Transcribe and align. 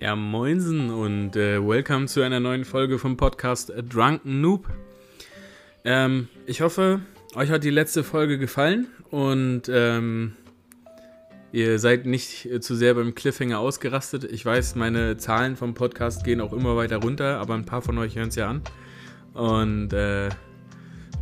Ja, 0.00 0.14
moinsen 0.14 0.90
und 0.90 1.34
äh, 1.34 1.60
welcome 1.60 2.06
zu 2.06 2.22
einer 2.22 2.38
neuen 2.38 2.64
Folge 2.64 3.00
vom 3.00 3.16
Podcast 3.16 3.72
Drunken 3.88 4.40
Noob. 4.40 4.68
Ähm, 5.84 6.28
ich 6.46 6.60
hoffe, 6.60 7.00
euch 7.34 7.50
hat 7.50 7.64
die 7.64 7.70
letzte 7.70 8.04
Folge 8.04 8.38
gefallen 8.38 8.86
und 9.10 9.62
ähm, 9.68 10.34
ihr 11.50 11.80
seid 11.80 12.06
nicht 12.06 12.46
äh, 12.46 12.60
zu 12.60 12.76
sehr 12.76 12.94
beim 12.94 13.16
Cliffhanger 13.16 13.58
ausgerastet. 13.58 14.22
Ich 14.22 14.46
weiß, 14.46 14.76
meine 14.76 15.16
Zahlen 15.16 15.56
vom 15.56 15.74
Podcast 15.74 16.22
gehen 16.22 16.40
auch 16.40 16.52
immer 16.52 16.76
weiter 16.76 16.98
runter, 16.98 17.40
aber 17.40 17.54
ein 17.54 17.64
paar 17.64 17.82
von 17.82 17.98
euch 17.98 18.14
hören 18.14 18.28
es 18.28 18.36
ja 18.36 18.48
an. 18.48 18.62
Und 19.34 19.92
äh, 19.94 20.28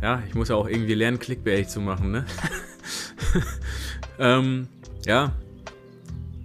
ja, 0.03 0.21
ich 0.27 0.35
muss 0.35 0.49
ja 0.49 0.55
auch 0.55 0.69
irgendwie 0.69 0.93
lernen, 0.93 1.17
Clickbait 1.17 1.67
zu 1.67 1.81
machen, 1.81 2.11
ne? 2.11 2.25
ähm, 4.19 4.67
ja, 5.03 5.31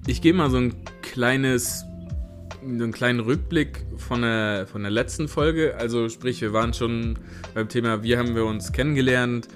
ich 0.07 0.23
gebe 0.23 0.39
mal 0.39 0.49
so 0.49 0.57
ein 0.57 0.75
kleines 1.03 1.85
einen 2.63 2.93
kleinen 2.93 3.21
Rückblick 3.21 3.85
von 3.97 4.23
der, 4.23 4.67
von 4.67 4.83
der 4.83 4.91
letzten 4.91 5.29
Folge. 5.29 5.75
Also 5.79 6.09
sprich, 6.09 6.41
wir 6.41 6.53
waren 6.53 6.75
schon 6.75 7.19
beim 7.55 7.69
Thema, 7.69 8.03
wie 8.03 8.17
haben 8.17 8.35
wir 8.35 8.45
uns 8.45 8.73
kennengelernt. 8.73 9.49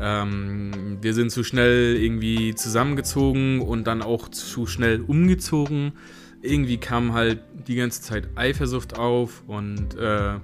Ähm, 0.00 0.98
wir 1.00 1.14
sind 1.14 1.30
zu 1.30 1.44
schnell 1.44 1.96
irgendwie 1.96 2.54
zusammengezogen 2.54 3.60
und 3.60 3.86
dann 3.86 4.02
auch 4.02 4.28
zu 4.28 4.66
schnell 4.66 5.00
umgezogen. 5.00 5.92
Irgendwie 6.40 6.78
kam 6.78 7.12
halt 7.12 7.40
die 7.68 7.76
ganze 7.76 8.02
Zeit 8.02 8.28
Eifersucht 8.36 8.98
auf 8.98 9.42
und 9.46 9.96
äh, 9.96 10.34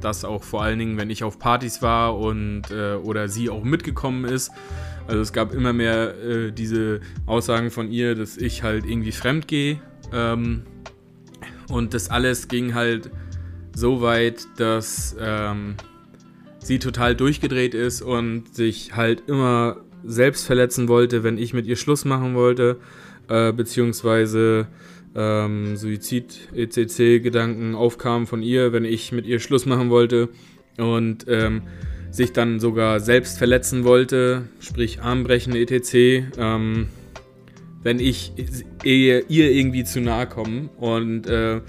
das 0.00 0.24
auch 0.24 0.44
vor 0.44 0.62
allen 0.62 0.78
Dingen, 0.78 0.96
wenn 0.96 1.10
ich 1.10 1.24
auf 1.24 1.38
Partys 1.38 1.82
war 1.82 2.18
und 2.18 2.70
äh, 2.70 2.94
oder 2.94 3.28
sie 3.28 3.50
auch 3.50 3.64
mitgekommen 3.64 4.24
ist. 4.24 4.52
Also 5.06 5.20
es 5.22 5.32
gab 5.32 5.54
immer 5.54 5.72
mehr 5.72 6.14
äh, 6.22 6.52
diese 6.52 7.00
Aussagen 7.26 7.70
von 7.70 7.90
ihr, 7.90 8.14
dass 8.14 8.36
ich 8.36 8.62
halt 8.62 8.84
irgendwie 8.84 9.12
fremd 9.12 9.48
gehe. 9.48 9.80
Ähm, 10.12 10.62
und 11.70 11.94
das 11.94 12.10
alles 12.10 12.48
ging 12.48 12.74
halt 12.74 13.10
so 13.74 14.00
weit, 14.00 14.46
dass 14.56 15.16
ähm, 15.20 15.76
sie 16.58 16.78
total 16.78 17.14
durchgedreht 17.14 17.74
ist 17.74 18.02
und 18.02 18.54
sich 18.54 18.96
halt 18.96 19.24
immer 19.28 19.76
selbst 20.04 20.46
verletzen 20.46 20.88
wollte, 20.88 21.22
wenn 21.22 21.38
ich 21.38 21.54
mit 21.54 21.66
ihr 21.66 21.76
Schluss 21.76 22.04
machen 22.04 22.34
wollte, 22.34 22.76
äh, 23.28 23.52
beziehungsweise 23.52 24.66
ähm, 25.14 25.76
Suizid-ECC-Gedanken 25.76 27.74
aufkamen 27.74 28.26
von 28.26 28.42
ihr, 28.42 28.72
wenn 28.72 28.84
ich 28.84 29.12
mit 29.12 29.26
ihr 29.26 29.40
Schluss 29.40 29.66
machen 29.66 29.90
wollte 29.90 30.28
und 30.76 31.26
ähm, 31.28 31.62
sich 32.10 32.32
dann 32.32 32.60
sogar 32.60 33.00
selbst 33.00 33.38
verletzen 33.38 33.84
wollte, 33.84 34.44
sprich 34.60 35.00
Armbrechen 35.02 35.54
etc. 35.54 35.94
Ähm, 36.38 36.88
wenn 37.82 38.00
ich 38.00 38.32
ihr 38.84 39.30
irgendwie 39.30 39.84
zu 39.84 40.00
nahe 40.00 40.26
komme 40.26 40.68
und 40.78 41.26
äh, 41.26 41.60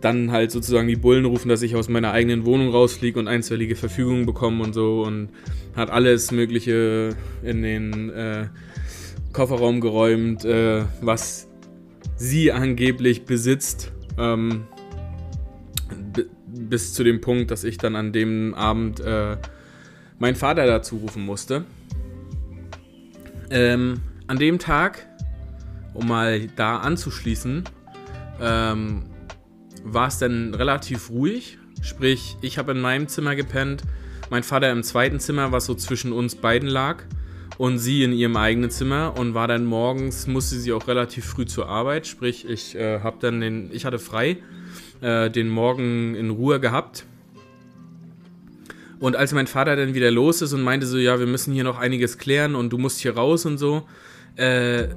dann 0.00 0.32
halt 0.32 0.50
sozusagen 0.50 0.88
die 0.88 0.96
Bullen 0.96 1.24
rufen, 1.24 1.48
dass 1.48 1.62
ich 1.62 1.76
aus 1.76 1.88
meiner 1.88 2.12
eigenen 2.12 2.46
Wohnung 2.46 2.70
rausfliege 2.70 3.18
und 3.18 3.28
einstweilige 3.28 3.76
Verfügungen 3.76 4.26
bekomme 4.26 4.64
und 4.64 4.74
so 4.74 5.02
und 5.02 5.28
hat 5.76 5.90
alles 5.90 6.32
Mögliche 6.32 7.16
in 7.42 7.62
den 7.62 8.10
äh, 8.10 8.46
Kofferraum 9.32 9.80
geräumt, 9.80 10.44
äh, 10.44 10.84
was 11.00 11.48
sie 12.16 12.52
angeblich 12.52 13.24
besitzt. 13.24 13.92
Ähm, 14.18 14.64
bis 16.46 16.94
zu 16.94 17.04
dem 17.04 17.20
Punkt, 17.20 17.50
dass 17.50 17.64
ich 17.64 17.78
dann 17.78 17.96
an 17.96 18.12
dem 18.12 18.54
Abend 18.54 19.00
äh, 19.00 19.36
meinen 20.18 20.36
Vater 20.36 20.66
dazu 20.66 20.96
rufen 20.96 21.24
musste. 21.24 21.64
Ähm, 23.50 24.00
an 24.26 24.38
dem 24.38 24.58
Tag 24.58 25.06
um 25.94 26.08
mal 26.08 26.46
da 26.56 26.78
anzuschließen, 26.78 27.64
ähm, 28.40 29.02
war 29.84 30.08
es 30.08 30.18
dann 30.18 30.54
relativ 30.54 31.10
ruhig. 31.10 31.58
Sprich, 31.82 32.36
ich 32.42 32.58
habe 32.58 32.72
in 32.72 32.80
meinem 32.80 33.08
Zimmer 33.08 33.34
gepennt, 33.34 33.82
mein 34.28 34.42
Vater 34.42 34.70
im 34.70 34.82
zweiten 34.82 35.18
Zimmer, 35.18 35.52
was 35.52 35.66
so 35.66 35.74
zwischen 35.74 36.12
uns 36.12 36.36
beiden 36.36 36.68
lag, 36.68 37.02
und 37.60 37.78
sie 37.78 38.04
in 38.04 38.14
ihrem 38.14 38.38
eigenen 38.38 38.70
Zimmer 38.70 39.18
und 39.18 39.34
war 39.34 39.46
dann 39.46 39.66
morgens, 39.66 40.26
musste 40.26 40.56
sie 40.58 40.72
auch 40.72 40.88
relativ 40.88 41.26
früh 41.26 41.44
zur 41.44 41.68
Arbeit. 41.68 42.06
Sprich, 42.06 42.48
ich 42.48 42.74
äh, 42.74 43.00
habe 43.00 43.18
dann 43.20 43.42
den, 43.42 43.68
ich 43.70 43.84
hatte 43.84 43.98
frei, 43.98 44.38
äh, 45.02 45.28
den 45.28 45.50
Morgen 45.50 46.14
in 46.14 46.30
Ruhe 46.30 46.58
gehabt. 46.58 47.04
Und 48.98 49.14
als 49.14 49.34
mein 49.34 49.46
Vater 49.46 49.76
dann 49.76 49.92
wieder 49.92 50.10
los 50.10 50.40
ist 50.40 50.54
und 50.54 50.62
meinte 50.62 50.86
so, 50.86 50.96
ja, 50.96 51.18
wir 51.18 51.26
müssen 51.26 51.52
hier 51.52 51.64
noch 51.64 51.78
einiges 51.78 52.16
klären 52.16 52.54
und 52.54 52.70
du 52.70 52.78
musst 52.78 53.00
hier 53.00 53.14
raus 53.14 53.44
und 53.44 53.58
so, 53.58 53.86
äh, 54.36 54.88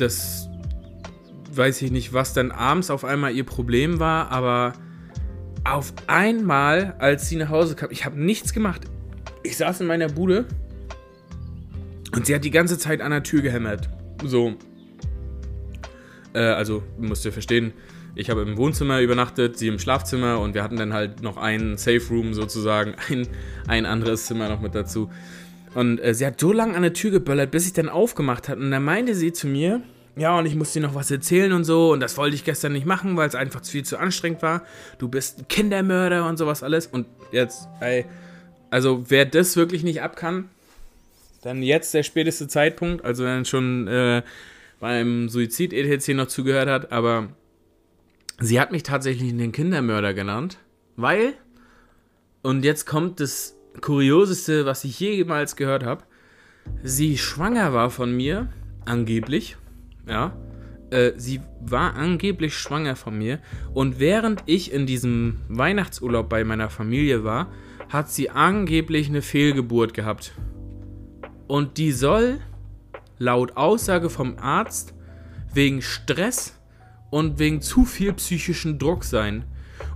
das 0.00 0.48
weiß 1.52 1.82
ich 1.82 1.90
nicht, 1.90 2.12
was 2.12 2.32
dann 2.32 2.50
abends 2.50 2.90
auf 2.90 3.04
einmal 3.04 3.32
ihr 3.34 3.44
Problem 3.44 3.98
war, 3.98 4.30
aber 4.30 4.72
auf 5.64 5.92
einmal, 6.06 6.94
als 6.98 7.28
sie 7.28 7.36
nach 7.36 7.50
Hause 7.50 7.74
kam, 7.74 7.90
ich 7.90 8.04
habe 8.04 8.20
nichts 8.20 8.52
gemacht. 8.52 8.82
Ich 9.42 9.56
saß 9.56 9.80
in 9.80 9.86
meiner 9.86 10.08
Bude 10.08 10.46
und 12.12 12.26
sie 12.26 12.34
hat 12.34 12.44
die 12.44 12.50
ganze 12.50 12.78
Zeit 12.78 13.00
an 13.00 13.10
der 13.10 13.22
Tür 13.22 13.42
gehämmert. 13.42 13.88
So. 14.24 14.54
Äh, 16.32 16.40
also, 16.40 16.82
musst 16.98 17.24
ihr 17.24 17.32
verstehen, 17.32 17.72
ich 18.14 18.30
habe 18.30 18.42
im 18.42 18.56
Wohnzimmer 18.56 19.00
übernachtet, 19.00 19.56
sie 19.56 19.68
im 19.68 19.78
Schlafzimmer 19.78 20.40
und 20.40 20.54
wir 20.54 20.62
hatten 20.62 20.76
dann 20.76 20.92
halt 20.92 21.22
noch 21.22 21.36
einen 21.36 21.76
Safe 21.76 22.02
Room 22.10 22.34
sozusagen, 22.34 22.94
ein, 23.08 23.28
ein 23.66 23.86
anderes 23.86 24.26
Zimmer 24.26 24.48
noch 24.48 24.60
mit 24.60 24.74
dazu. 24.74 25.10
Und 25.74 25.98
äh, 25.98 26.14
sie 26.14 26.26
hat 26.26 26.40
so 26.40 26.52
lange 26.52 26.74
an 26.74 26.82
der 26.82 26.92
Tür 26.92 27.10
geböllert, 27.10 27.50
bis 27.50 27.66
ich 27.66 27.72
dann 27.72 27.88
aufgemacht 27.88 28.48
habe. 28.48 28.60
Und 28.60 28.70
dann 28.70 28.84
meinte 28.84 29.14
sie 29.14 29.32
zu 29.32 29.46
mir, 29.46 29.82
ja, 30.16 30.36
und 30.38 30.46
ich 30.46 30.54
muss 30.56 30.72
dir 30.72 30.82
noch 30.82 30.94
was 30.94 31.10
erzählen 31.10 31.52
und 31.52 31.64
so. 31.64 31.92
Und 31.92 32.00
das 32.00 32.16
wollte 32.16 32.34
ich 32.34 32.44
gestern 32.44 32.72
nicht 32.72 32.86
machen, 32.86 33.16
weil 33.16 33.28
es 33.28 33.34
einfach 33.34 33.64
viel 33.64 33.84
zu 33.84 33.98
anstrengend 33.98 34.42
war. 34.42 34.64
Du 34.98 35.08
bist 35.08 35.38
ein 35.38 35.48
Kindermörder 35.48 36.28
und 36.28 36.36
sowas 36.36 36.62
alles. 36.62 36.86
Und 36.86 37.06
jetzt, 37.32 37.68
ey, 37.80 38.04
also 38.70 39.04
wer 39.08 39.24
das 39.24 39.56
wirklich 39.56 39.82
nicht 39.82 40.02
ab 40.02 40.16
kann, 40.16 40.48
dann 41.42 41.62
jetzt 41.62 41.94
der 41.94 42.02
späteste 42.02 42.48
Zeitpunkt. 42.48 43.04
Also 43.04 43.24
wenn 43.24 43.44
schon 43.44 43.86
äh, 43.86 44.22
beim 44.80 45.28
Suizid-ETC 45.28 46.14
noch 46.14 46.26
zugehört 46.26 46.68
hat. 46.68 46.92
Aber 46.92 47.28
sie 48.40 48.60
hat 48.60 48.72
mich 48.72 48.82
tatsächlich 48.82 49.36
den 49.36 49.52
Kindermörder 49.52 50.14
genannt, 50.14 50.58
weil, 50.96 51.34
und 52.42 52.64
jetzt 52.64 52.86
kommt 52.86 53.20
das 53.20 53.54
Kurioseste, 53.80 54.66
was 54.66 54.84
ich 54.84 54.98
jemals 55.00 55.56
gehört 55.56 55.84
habe. 55.84 56.04
Sie 56.82 57.18
schwanger 57.18 57.72
war 57.72 57.90
von 57.90 58.14
mir, 58.14 58.48
angeblich. 58.84 59.56
Ja. 60.06 60.36
Äh, 60.90 61.12
sie 61.16 61.40
war 61.60 61.94
angeblich 61.94 62.54
schwanger 62.54 62.96
von 62.96 63.16
mir. 63.16 63.38
Und 63.72 64.00
während 64.00 64.42
ich 64.46 64.72
in 64.72 64.86
diesem 64.86 65.38
Weihnachtsurlaub 65.48 66.28
bei 66.28 66.44
meiner 66.44 66.70
Familie 66.70 67.24
war, 67.24 67.48
hat 67.88 68.10
sie 68.10 68.30
angeblich 68.30 69.08
eine 69.08 69.22
Fehlgeburt 69.22 69.94
gehabt. 69.94 70.32
Und 71.46 71.78
die 71.78 71.92
soll, 71.92 72.38
laut 73.18 73.56
Aussage 73.56 74.10
vom 74.10 74.38
Arzt, 74.38 74.94
wegen 75.52 75.82
Stress 75.82 76.58
und 77.10 77.38
wegen 77.38 77.60
zu 77.60 77.84
viel 77.84 78.12
psychischen 78.12 78.78
Druck 78.78 79.04
sein. 79.04 79.44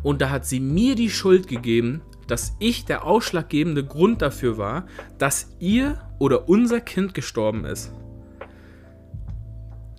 Und 0.03 0.21
da 0.21 0.31
hat 0.31 0.47
sie 0.47 0.61
mir 0.61 0.95
die 0.95 1.11
Schuld 1.11 1.47
gegeben, 1.47 2.03
dass 2.27 2.55
ich 2.59 2.85
der 2.85 3.05
ausschlaggebende 3.05 3.85
Grund 3.85 4.23
dafür 4.23 4.59
war, 4.59 4.87
dass 5.19 5.55
ihr 5.59 6.01
oder 6.19 6.49
unser 6.49 6.81
Kind 6.81 7.15
gestorben 7.15 7.65
ist. 7.65 7.93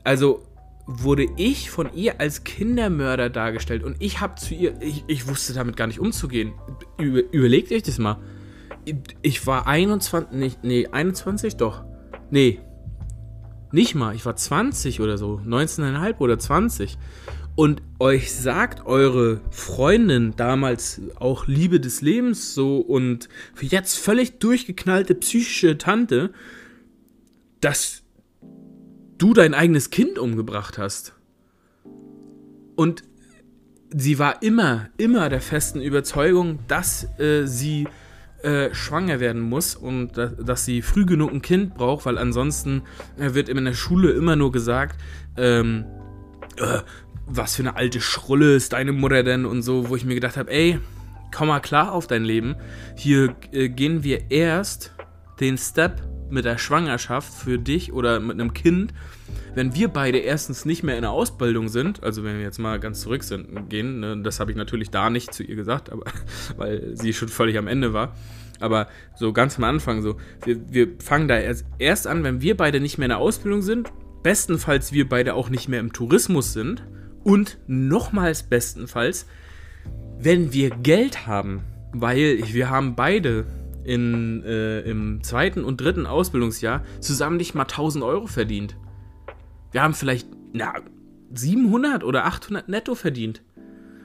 Also 0.04 0.44
wurde 0.88 1.26
ich 1.36 1.72
von 1.72 1.92
ihr 1.94 2.20
als 2.20 2.44
Kindermörder 2.44 3.30
dargestellt 3.30 3.84
und 3.84 3.96
ich 4.00 4.22
habe 4.22 4.36
zu 4.36 4.54
ihr, 4.54 4.80
ich, 4.82 5.04
ich, 5.08 5.28
wusste 5.28 5.54
damit 5.54 5.76
gar 5.78 5.88
nicht 5.88 6.00
umzugehen. 6.00 6.54
Über, 7.00 7.22
überlegt 7.32 7.72
euch 7.72 7.84
das 7.84 7.98
mal. 7.98 8.18
Ich 9.24 9.48
war 9.48 9.66
21, 9.66 10.32
nicht, 10.32 10.64
nee, 10.64 10.88
21 10.88 11.58
doch. 11.58 11.84
Nee, 12.30 12.60
nicht 13.72 13.96
mal, 13.96 14.16
ich 14.16 14.26
war 14.26 14.36
20 14.36 15.02
oder 15.02 15.18
so, 15.18 15.42
19,5 15.44 16.20
oder 16.20 16.38
20 16.38 16.98
und 17.56 17.82
euch 18.00 18.34
sagt 18.34 18.86
eure 18.86 19.40
Freundin 19.50 20.34
damals 20.36 21.02
auch 21.16 21.48
Liebe 21.48 21.80
des 21.80 22.02
Lebens 22.02 22.54
so 22.54 22.80
und 22.80 23.30
jetzt 23.62 23.98
völlig 23.98 24.40
durchgeknallte 24.40 25.16
psychische 25.16 25.78
Tante, 25.78 26.32
dass 27.62 28.04
du 29.18 29.34
dein 29.34 29.54
eigenes 29.54 29.90
Kind 29.90 30.20
umgebracht 30.20 30.78
hast. 30.78 31.14
Und 32.76 33.04
sie 33.90 34.20
war 34.20 34.42
immer, 34.44 34.90
immer 34.98 35.30
der 35.30 35.40
festen 35.40 35.82
Überzeugung, 35.82 36.60
dass 36.68 37.08
äh, 37.18 37.46
sie 37.46 37.88
äh, 38.44 38.74
schwanger 38.74 39.22
werden 39.22 39.42
muss 39.42 39.76
und 39.76 40.18
da, 40.18 40.28
dass 40.28 40.66
sie 40.66 40.82
früh 40.82 41.06
genug 41.06 41.32
ein 41.32 41.42
Kind 41.42 41.76
braucht, 41.76 42.06
weil 42.06 42.18
ansonsten 42.18 42.84
äh, 43.18 43.34
wird 43.34 43.48
in 43.48 43.64
der 43.64 43.74
Schule 43.74 44.12
immer 44.12 44.36
nur 44.36 44.52
gesagt, 44.52 45.00
ähm, 45.38 45.86
äh, 46.58 46.80
was 47.28 47.56
für 47.56 47.64
eine 47.64 47.76
alte 47.76 48.02
Schrulle 48.02 48.56
ist 48.56 48.74
deine 48.74 48.92
Mutter 48.92 49.24
denn 49.24 49.46
und 49.46 49.62
so, 49.62 49.90
wo 49.90 49.96
ich 49.96 50.06
mir 50.06 50.16
gedacht 50.16 50.38
habe, 50.38 50.52
ey, 50.52 50.80
komm 51.34 51.48
mal 51.48 51.60
klar 51.60 51.92
auf 51.92 52.08
dein 52.08 52.24
Leben. 52.24 52.56
Hier 52.96 53.36
äh, 53.52 53.70
gehen 53.70 54.04
wir 54.04 54.32
erst 54.32 54.94
den 55.40 55.58
Step 55.58 56.02
mit 56.30 56.46
der 56.46 56.58
Schwangerschaft 56.58 57.34
für 57.34 57.60
dich 57.60 57.94
oder 57.94 58.20
mit 58.20 58.40
einem 58.40 58.54
Kind, 58.54 58.94
wenn 59.54 59.76
wir 59.76 59.88
beide 59.88 60.18
erstens 60.18 60.66
nicht 60.66 60.84
mehr 60.84 60.96
in 60.96 61.04
der 61.04 61.12
Ausbildung 61.12 61.68
sind, 61.70 62.04
also 62.04 62.24
wenn 62.24 62.38
wir 62.38 62.44
jetzt 62.44 62.58
mal 62.58 62.80
ganz 62.80 63.02
zurück 63.02 63.24
sind, 63.24 63.70
gehen, 63.70 64.00
ne, 64.00 64.22
das 64.22 64.40
habe 64.40 64.52
ich 64.52 64.58
natürlich 64.58 64.90
da 64.90 65.10
nicht 65.10 65.34
zu 65.34 65.44
ihr 65.44 65.56
gesagt, 65.56 65.92
aber 65.92 66.06
weil 66.58 66.96
sie 66.96 67.14
schon 67.14 67.30
völlig 67.30 67.58
am 67.58 67.68
Ende 67.68 67.94
war. 67.94 68.16
Aber 68.60 68.88
so 69.16 69.34
ganz 69.34 69.58
am 69.58 69.66
Anfang 69.66 70.02
so, 70.02 70.16
wir, 70.44 70.58
wir 70.70 70.88
fangen 71.00 71.28
da 71.28 71.38
erst, 71.38 71.66
erst 71.78 72.08
an, 72.08 72.24
wenn 72.24 72.42
wir 72.42 72.56
beide 72.56 72.80
nicht 72.80 72.98
mehr 72.98 73.06
in 73.06 73.10
der 73.10 73.20
Ausbildung 73.20 73.62
sind, 73.62 73.92
bestenfalls 74.26 74.92
wir 74.92 75.08
beide 75.08 75.36
auch 75.36 75.52
nicht 75.52 75.70
mehr 75.70 75.80
im 75.80 75.94
Tourismus 75.94 76.52
sind 76.52 76.84
und 77.24 77.60
nochmals 77.68 78.42
bestenfalls, 78.42 79.28
wenn 80.18 80.52
wir 80.52 80.72
Geld 80.72 81.28
haben, 81.28 81.62
weil 81.94 82.40
wir 82.52 82.72
haben 82.72 82.96
beide 82.96 83.46
in, 83.84 84.42
äh, 84.44 84.80
im 84.80 85.22
zweiten 85.22 85.64
und 85.64 85.80
dritten 85.80 86.08
Ausbildungsjahr 86.08 86.84
zusammen 87.02 87.38
nicht 87.38 87.54
mal 87.54 87.66
1000 87.66 88.04
Euro 88.04 88.26
verdient. 88.26 88.76
Wir 89.72 89.84
haben 89.84 89.94
vielleicht 89.94 90.28
na, 90.54 90.74
700 91.32 92.04
oder 92.04 92.26
800 92.26 92.68
netto 92.68 92.96
verdient. 92.96 93.44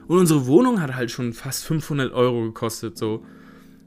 Und 0.07 0.19
unsere 0.19 0.45
Wohnung 0.45 0.83
hat 0.83 0.93
halt 0.93 1.09
schon 1.09 1.33
fast 1.33 1.65
500 1.65 2.13
Euro 2.13 2.43
gekostet. 2.43 2.95
So 2.95 3.25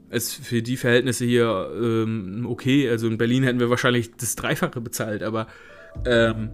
ist 0.09 0.33
für 0.33 0.61
die 0.61 0.75
Verhältnisse 0.75 1.23
hier 1.23 1.71
ähm, 1.81 2.45
okay. 2.45 2.89
Also 2.89 3.07
in 3.07 3.17
Berlin 3.17 3.43
hätten 3.43 3.61
wir 3.61 3.69
wahrscheinlich 3.69 4.17
das 4.17 4.35
Dreifache 4.35 4.81
bezahlt, 4.81 5.23
aber 5.23 5.47
ähm, 6.05 6.49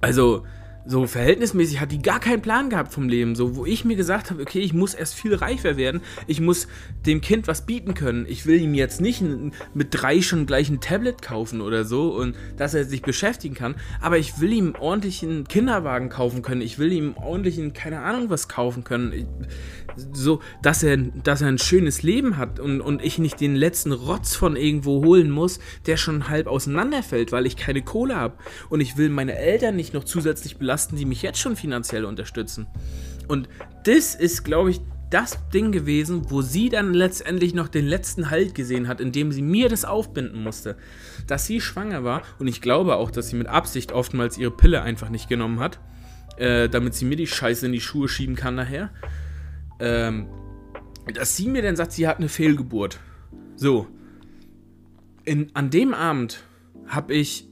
also 0.00 0.44
so 0.86 1.06
verhältnismäßig 1.06 1.80
hat 1.80 1.90
die 1.90 2.00
gar 2.00 2.20
keinen 2.20 2.40
Plan 2.40 2.70
gehabt 2.70 2.92
vom 2.92 3.08
Leben. 3.08 3.34
So, 3.34 3.56
wo 3.56 3.66
ich 3.66 3.84
mir 3.84 3.96
gesagt 3.96 4.30
habe, 4.30 4.42
okay, 4.42 4.60
ich 4.60 4.72
muss 4.72 4.94
erst 4.94 5.14
viel 5.14 5.34
reifer 5.34 5.76
werden. 5.76 6.00
Ich 6.26 6.40
muss 6.40 6.68
dem 7.04 7.20
Kind 7.20 7.48
was 7.48 7.66
bieten 7.66 7.94
können. 7.94 8.24
Ich 8.28 8.46
will 8.46 8.60
ihm 8.60 8.74
jetzt 8.74 9.00
nicht 9.00 9.22
mit 9.74 9.88
drei 9.90 10.22
schon 10.22 10.46
gleich 10.46 10.68
ein 10.68 10.80
Tablet 10.80 11.22
kaufen 11.22 11.60
oder 11.60 11.84
so 11.84 12.14
und 12.14 12.36
dass 12.56 12.74
er 12.74 12.84
sich 12.84 13.02
beschäftigen 13.02 13.54
kann. 13.54 13.74
Aber 14.00 14.18
ich 14.18 14.40
will 14.40 14.52
ihm 14.52 14.74
ordentlich 14.78 15.22
einen 15.22 15.48
Kinderwagen 15.48 16.08
kaufen 16.08 16.42
können. 16.42 16.60
Ich 16.60 16.78
will 16.78 16.92
ihm 16.92 17.14
ordentlich 17.16 17.58
einen, 17.58 17.72
keine 17.72 18.00
Ahnung 18.00 18.30
was 18.30 18.48
kaufen 18.48 18.84
können. 18.84 19.12
Ich, 19.12 19.26
so, 20.12 20.40
dass 20.62 20.82
er, 20.82 20.96
dass 20.96 21.40
er 21.40 21.48
ein 21.48 21.58
schönes 21.58 22.02
Leben 22.02 22.36
hat 22.36 22.60
und, 22.60 22.80
und 22.80 23.02
ich 23.02 23.18
nicht 23.18 23.40
den 23.40 23.56
letzten 23.56 23.92
Rotz 23.92 24.36
von 24.36 24.54
irgendwo 24.54 25.04
holen 25.04 25.30
muss, 25.30 25.58
der 25.86 25.96
schon 25.96 26.28
halb 26.28 26.46
auseinanderfällt, 26.46 27.32
weil 27.32 27.46
ich 27.46 27.56
keine 27.56 27.82
Kohle 27.82 28.16
habe. 28.16 28.34
Und 28.68 28.80
ich 28.80 28.96
will 28.96 29.08
meine 29.08 29.36
Eltern 29.36 29.74
nicht 29.74 29.94
noch 29.94 30.04
zusätzlich 30.04 30.58
belasten 30.58 30.75
belasten, 30.76 30.96
die 30.96 31.06
mich 31.06 31.22
jetzt 31.22 31.38
schon 31.38 31.56
finanziell 31.56 32.04
unterstützen. 32.04 32.66
Und 33.28 33.48
das 33.84 34.14
ist, 34.14 34.44
glaube 34.44 34.70
ich, 34.70 34.80
das 35.08 35.38
Ding 35.50 35.72
gewesen, 35.72 36.30
wo 36.30 36.42
sie 36.42 36.68
dann 36.68 36.92
letztendlich 36.92 37.54
noch 37.54 37.68
den 37.68 37.86
letzten 37.86 38.28
Halt 38.28 38.54
gesehen 38.54 38.88
hat, 38.88 39.00
indem 39.00 39.32
sie 39.32 39.40
mir 39.40 39.70
das 39.70 39.86
aufbinden 39.86 40.42
musste. 40.42 40.76
Dass 41.26 41.46
sie 41.46 41.60
schwanger 41.60 42.04
war 42.04 42.22
und 42.38 42.46
ich 42.46 42.60
glaube 42.60 42.96
auch, 42.96 43.10
dass 43.10 43.30
sie 43.30 43.36
mit 43.36 43.46
Absicht 43.46 43.92
oftmals 43.92 44.36
ihre 44.36 44.50
Pille 44.50 44.82
einfach 44.82 45.08
nicht 45.08 45.28
genommen 45.28 45.60
hat, 45.60 45.80
äh, 46.36 46.68
damit 46.68 46.94
sie 46.94 47.06
mir 47.06 47.16
die 47.16 47.26
Scheiße 47.26 47.66
in 47.66 47.72
die 47.72 47.80
Schuhe 47.80 48.08
schieben 48.08 48.36
kann 48.36 48.56
nachher. 48.56 48.90
Ähm, 49.80 50.26
dass 51.14 51.36
sie 51.36 51.48
mir 51.48 51.62
dann 51.62 51.76
sagt, 51.76 51.92
sie 51.92 52.06
hat 52.06 52.18
eine 52.18 52.28
Fehlgeburt. 52.28 52.98
So. 53.54 53.86
In, 55.24 55.50
an 55.54 55.70
dem 55.70 55.94
Abend 55.94 56.42
habe 56.88 57.14
ich 57.14 57.48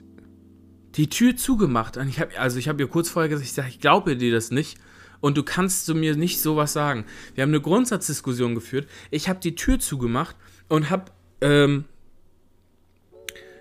die 0.97 1.09
Tür 1.09 1.37
zugemacht. 1.37 1.97
Und 1.97 2.09
ich 2.09 2.21
hab, 2.21 2.39
also 2.39 2.59
ich 2.59 2.69
habe 2.69 2.83
ihr 2.83 2.89
kurz 2.89 3.11
vorher 3.11 3.29
gesagt, 3.29 3.47
ich, 3.47 3.53
sag, 3.53 3.69
ich 3.69 3.81
glaube 3.81 4.17
dir 4.17 4.33
das 4.33 4.51
nicht. 4.51 4.79
Und 5.21 5.37
du 5.37 5.43
kannst 5.43 5.87
zu 5.87 5.95
mir 5.95 6.17
nicht 6.17 6.41
sowas 6.41 6.73
sagen. 6.73 7.05
Wir 7.35 7.43
haben 7.43 7.51
eine 7.51 7.61
Grundsatzdiskussion 7.61 8.55
geführt. 8.55 8.87
Ich 9.11 9.29
habe 9.29 9.41
die 9.41 9.55
Tür 9.55 9.79
zugemacht 9.79 10.37
und 10.69 10.91
habe 10.91 11.07
ähm, 11.41 11.85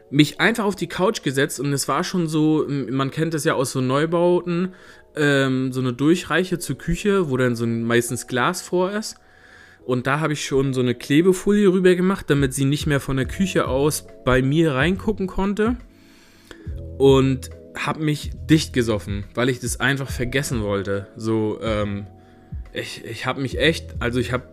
mich 0.09 0.39
einfach 0.39 0.65
auf 0.65 0.75
die 0.75 0.87
Couch 0.87 1.23
gesetzt. 1.23 1.59
Und 1.59 1.71
es 1.73 1.87
war 1.87 2.03
schon 2.03 2.27
so, 2.27 2.67
man 2.67 3.11
kennt 3.11 3.33
das 3.33 3.45
ja 3.45 3.53
aus 3.53 3.71
so 3.71 3.81
Neubauten, 3.81 4.73
ähm, 5.15 5.71
so 5.71 5.79
eine 5.79 5.93
Durchreiche 5.93 6.59
zur 6.59 6.77
Küche, 6.77 7.29
wo 7.29 7.37
dann 7.37 7.55
so 7.55 7.63
ein 7.63 7.83
meistens 7.83 8.27
Glas 8.27 8.61
vor 8.61 8.91
ist. 8.91 9.15
Und 9.85 10.07
da 10.07 10.19
habe 10.19 10.33
ich 10.33 10.45
schon 10.45 10.73
so 10.73 10.81
eine 10.81 10.95
Klebefolie 10.95 11.71
rüber 11.71 11.95
gemacht, 11.95 12.29
damit 12.29 12.53
sie 12.53 12.65
nicht 12.65 12.87
mehr 12.87 12.99
von 12.99 13.17
der 13.17 13.25
Küche 13.25 13.67
aus 13.67 14.05
bei 14.23 14.41
mir 14.41 14.73
reingucken 14.73 15.27
konnte 15.27 15.77
und 16.97 17.49
habe 17.75 18.03
mich 18.03 18.31
dicht 18.49 18.73
gesoffen, 18.73 19.25
weil 19.33 19.49
ich 19.49 19.59
das 19.59 19.79
einfach 19.79 20.09
vergessen 20.09 20.61
wollte. 20.61 21.07
So, 21.15 21.59
ähm, 21.61 22.05
ich, 22.71 23.03
ich 23.05 23.25
habe 23.25 23.41
mich 23.41 23.59
echt, 23.59 23.95
also 23.99 24.19
ich 24.19 24.31
habe, 24.31 24.43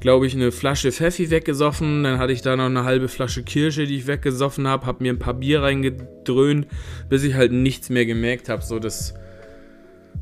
glaube 0.00 0.26
ich, 0.26 0.34
eine 0.34 0.52
Flasche 0.52 0.92
Pfeffi 0.92 1.30
weggesoffen, 1.30 2.04
dann 2.04 2.18
hatte 2.18 2.32
ich 2.32 2.42
da 2.42 2.56
noch 2.56 2.66
eine 2.66 2.84
halbe 2.84 3.08
Flasche 3.08 3.42
Kirsche, 3.42 3.86
die 3.86 3.96
ich 3.96 4.06
weggesoffen 4.06 4.66
habe, 4.66 4.86
habe 4.86 5.02
mir 5.02 5.12
ein 5.12 5.18
paar 5.18 5.34
Bier 5.34 5.62
reingedröhnt, 5.62 6.66
bis 7.08 7.22
ich 7.22 7.34
halt 7.34 7.52
nichts 7.52 7.88
mehr 7.90 8.06
gemerkt 8.06 8.48
habe, 8.48 8.62
so 8.62 8.78
dass 8.78 9.14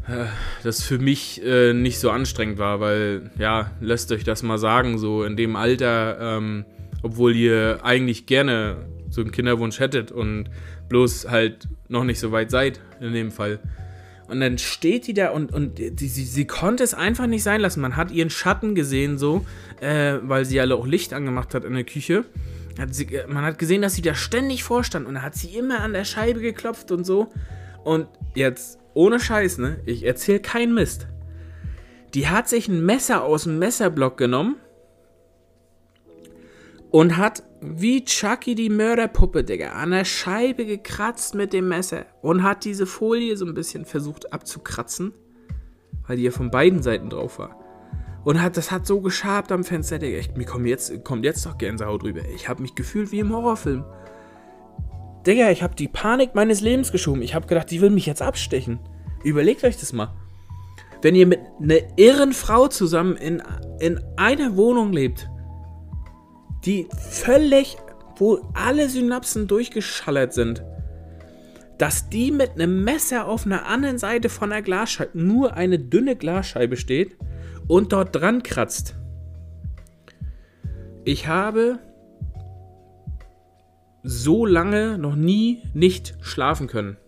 äh, 0.08 0.26
das 0.62 0.82
für 0.82 0.99
mich 0.99 1.43
äh, 1.44 1.72
nicht 1.72 1.99
so 1.99 2.11
anstrengend 2.11 2.58
war, 2.58 2.81
weil, 2.81 3.31
ja, 3.38 3.70
lasst 3.81 4.12
euch 4.12 4.25
das 4.25 4.43
mal 4.43 4.58
sagen, 4.58 4.99
so 4.99 5.25
in 5.25 5.37
dem 5.37 5.56
Alter, 5.56 6.19
ähm, 6.20 6.64
obwohl 7.02 7.37
ihr 7.37 7.81
eigentlich 7.82 8.26
gerne 8.26 8.76
so 9.18 9.22
einen 9.22 9.32
Kinderwunsch 9.32 9.80
hättet 9.80 10.12
und 10.12 10.48
bloß 10.88 11.28
halt 11.28 11.66
noch 11.88 12.04
nicht 12.04 12.20
so 12.20 12.30
weit 12.30 12.52
seid 12.52 12.80
in 13.00 13.12
dem 13.12 13.32
Fall. 13.32 13.58
Und 14.28 14.40
dann 14.40 14.58
steht 14.58 15.08
die 15.08 15.14
da 15.14 15.30
und, 15.30 15.52
und 15.52 15.78
die, 15.78 16.08
sie, 16.08 16.24
sie 16.24 16.46
konnte 16.46 16.84
es 16.84 16.94
einfach 16.94 17.26
nicht 17.26 17.42
sein 17.42 17.60
lassen. 17.60 17.80
Man 17.80 17.96
hat 17.96 18.12
ihren 18.12 18.30
Schatten 18.30 18.76
gesehen, 18.76 19.18
so, 19.18 19.44
äh, 19.80 20.18
weil 20.22 20.44
sie 20.44 20.60
alle 20.60 20.76
auch 20.76 20.86
Licht 20.86 21.12
angemacht 21.12 21.52
hat 21.52 21.64
in 21.64 21.74
der 21.74 21.84
Küche. 21.84 22.26
Hat 22.78 22.94
sie, 22.94 23.06
äh, 23.06 23.26
man 23.26 23.44
hat 23.44 23.58
gesehen, 23.58 23.82
dass 23.82 23.94
sie 23.94 24.02
da 24.02 24.14
ständig 24.14 24.62
vorstand 24.62 25.06
und 25.08 25.14
dann 25.14 25.22
hat 25.24 25.34
sie 25.34 25.56
immer 25.56 25.80
an 25.80 25.94
der 25.94 26.04
Scheibe 26.04 26.40
geklopft 26.40 26.92
und 26.92 27.04
so. 27.04 27.32
Und 27.82 28.06
jetzt, 28.34 28.78
ohne 28.94 29.18
Scheiß, 29.18 29.58
ne? 29.58 29.80
Ich 29.84 30.04
erzähl 30.04 30.38
keinen 30.38 30.74
Mist. 30.74 31.08
Die 32.14 32.28
hat 32.28 32.48
sich 32.48 32.68
ein 32.68 32.84
Messer 32.84 33.24
aus 33.24 33.44
dem 33.44 33.58
Messerblock 33.58 34.16
genommen 34.16 34.56
und 36.90 37.16
hat 37.16 37.42
wie 37.60 38.05
Chucky 38.05 38.55
die 38.55 38.70
Mörderpuppe, 38.70 39.44
Digga, 39.44 39.72
an 39.72 39.90
der 39.90 40.05
Scheibe 40.05 40.64
gekratzt 40.64 41.34
mit 41.34 41.52
dem 41.52 41.69
Messer 41.69 42.06
und 42.22 42.43
hat 42.43 42.64
diese 42.64 42.87
Folie 42.87 43.37
so 43.37 43.46
ein 43.46 43.55
bisschen 43.55 43.84
versucht 43.84 44.32
abzukratzen, 44.32 45.12
weil 46.06 46.16
die 46.16 46.25
ja 46.25 46.31
von 46.31 46.50
beiden 46.50 46.82
Seiten 46.82 47.10
drauf 47.10 47.38
war. 47.38 47.56
Und 48.25 48.43
hat, 48.43 48.56
das 48.56 48.70
hat 48.70 48.87
so 48.87 49.00
geschabt 49.00 49.52
am 49.52 49.64
Fenster, 49.64 49.99
Digga. 49.99 50.19
Ich, 50.19 50.34
mir 50.34 50.44
kommt 50.44 50.66
jetzt, 50.66 51.05
kommt 51.05 51.25
jetzt 51.25 51.46
doch 51.46 51.56
Gänsehaut 51.56 52.05
rüber. 52.05 52.20
Ich 52.34 52.49
habe 52.49 52.62
mich 52.62 52.75
gefühlt 52.75 53.10
wie 53.10 53.20
im 53.20 53.32
Horrorfilm. 53.32 53.84
Digga, 55.26 55.50
ich 55.50 55.62
habe 55.62 55.75
die 55.75 55.88
Panik 55.88 56.34
meines 56.34 56.61
Lebens 56.61 56.93
geschoben. 56.93 57.22
Ich 57.22 57.34
habe 57.34 57.46
gedacht, 57.46 57.70
die 57.70 57.81
will 57.81 57.90
mich 57.90 58.06
jetzt 58.06 58.22
abstechen. 58.22 58.81
Überlegt 59.25 59.64
euch 59.64 59.78
das 59.78 59.93
mal. 59.93 60.14
Wenn 61.00 61.14
ihr 61.14 61.26
mit 61.26 61.40
einer 61.61 61.78
irren 61.96 62.32
Frau 62.32 62.68
zusammen 62.68 63.16
in, 63.16 63.42
in 63.78 64.00
einer 64.16 64.56
Wohnung 64.56 64.92
lebt, 64.92 65.28
die 66.68 66.87
völlig, 67.10 67.78
wo 68.16 68.40
alle 68.52 68.90
Synapsen 68.90 69.48
durchgeschallert 69.48 70.34
sind, 70.34 70.62
dass 71.78 72.10
die 72.10 72.30
mit 72.30 72.50
einem 72.52 72.84
Messer 72.84 73.26
auf 73.26 73.46
einer 73.46 73.64
anderen 73.64 73.96
Seite 73.96 74.28
von 74.28 74.50
der 74.50 74.60
Glasscheibe, 74.60 75.18
nur 75.18 75.54
eine 75.54 75.78
dünne 75.78 76.14
Glasscheibe 76.14 76.76
steht 76.76 77.16
und 77.68 77.92
dort 77.92 78.14
dran 78.14 78.42
kratzt. 78.42 78.96
Ich 81.04 81.26
habe 81.26 81.78
so 84.02 84.44
lange 84.44 84.98
noch 84.98 85.16
nie 85.16 85.62
nicht 85.72 86.16
schlafen 86.20 86.66
können. 86.66 86.98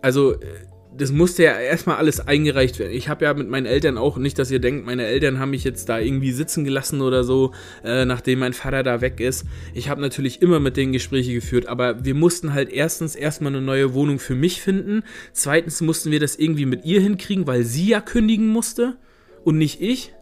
Also 0.00 0.34
äh, 0.34 0.69
das 1.00 1.12
musste 1.12 1.44
ja 1.44 1.58
erstmal 1.58 1.96
alles 1.96 2.20
eingereicht 2.20 2.78
werden. 2.78 2.92
Ich 2.92 3.08
habe 3.08 3.24
ja 3.24 3.32
mit 3.32 3.48
meinen 3.48 3.66
Eltern 3.66 3.96
auch, 3.96 4.18
nicht, 4.18 4.38
dass 4.38 4.50
ihr 4.50 4.58
denkt, 4.58 4.84
meine 4.84 5.06
Eltern 5.06 5.38
haben 5.38 5.50
mich 5.50 5.64
jetzt 5.64 5.88
da 5.88 5.98
irgendwie 5.98 6.32
sitzen 6.32 6.64
gelassen 6.64 7.00
oder 7.00 7.24
so, 7.24 7.52
äh, 7.82 8.04
nachdem 8.04 8.40
mein 8.40 8.52
Vater 8.52 8.82
da 8.82 9.00
weg 9.00 9.18
ist. 9.18 9.46
Ich 9.72 9.88
habe 9.88 10.00
natürlich 10.00 10.42
immer 10.42 10.60
mit 10.60 10.76
denen 10.76 10.92
Gespräche 10.92 11.32
geführt, 11.32 11.66
aber 11.66 12.04
wir 12.04 12.14
mussten 12.14 12.52
halt 12.52 12.70
erstens 12.70 13.16
erstmal 13.16 13.54
eine 13.54 13.62
neue 13.62 13.94
Wohnung 13.94 14.18
für 14.18 14.34
mich 14.34 14.60
finden. 14.60 15.02
Zweitens 15.32 15.80
mussten 15.80 16.10
wir 16.10 16.20
das 16.20 16.36
irgendwie 16.36 16.66
mit 16.66 16.84
ihr 16.84 17.00
hinkriegen, 17.00 17.46
weil 17.46 17.64
sie 17.64 17.88
ja 17.88 18.00
kündigen 18.00 18.48
musste 18.48 18.96
und 19.44 19.56
nicht 19.56 19.80
ich. 19.80 20.12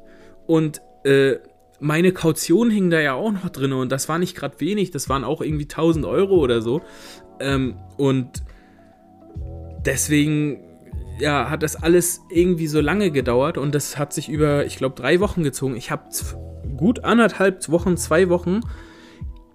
Und 0.47 0.81
äh, 1.05 1.37
meine 1.81 2.13
Kaution 2.13 2.71
hing 2.71 2.91
da 2.91 3.01
ja 3.01 3.15
auch 3.15 3.33
noch 3.33 3.51
drin 3.51 3.73
und 3.73 3.91
das 3.91 4.09
war 4.09 4.19
nicht 4.19 4.37
gerade 4.37 4.61
wenig, 4.61 4.91
das 4.91 5.09
waren 5.09 5.25
auch 5.25 5.41
irgendwie 5.41 5.65
1000 5.65 6.07
Euro 6.07 6.37
oder 6.37 6.63
so. 6.63 6.83
Ähm, 7.41 7.77
und 7.97 8.43
deswegen 9.85 10.68
ja, 11.19 11.51
hat 11.51 11.63
das 11.63 11.77
alles 11.77 12.23
irgendwie 12.31 12.67
so 12.67 12.81
lange 12.81 13.11
gedauert 13.11 13.59
und 13.59 13.75
das 13.75 13.99
hat 13.99 14.13
sich 14.13 14.29
über, 14.29 14.65
ich 14.67 14.77
glaube, 14.77 14.95
drei 14.95 15.21
Wochen 15.21 15.43
gezogen. 15.43 15.77
Ich 15.77 15.91
habe 15.91 16.05
gut 16.77 17.05
anderthalb 17.05 17.69
Wochen, 17.71 17.97
zwei 17.97 18.29
Wochen 18.29 18.61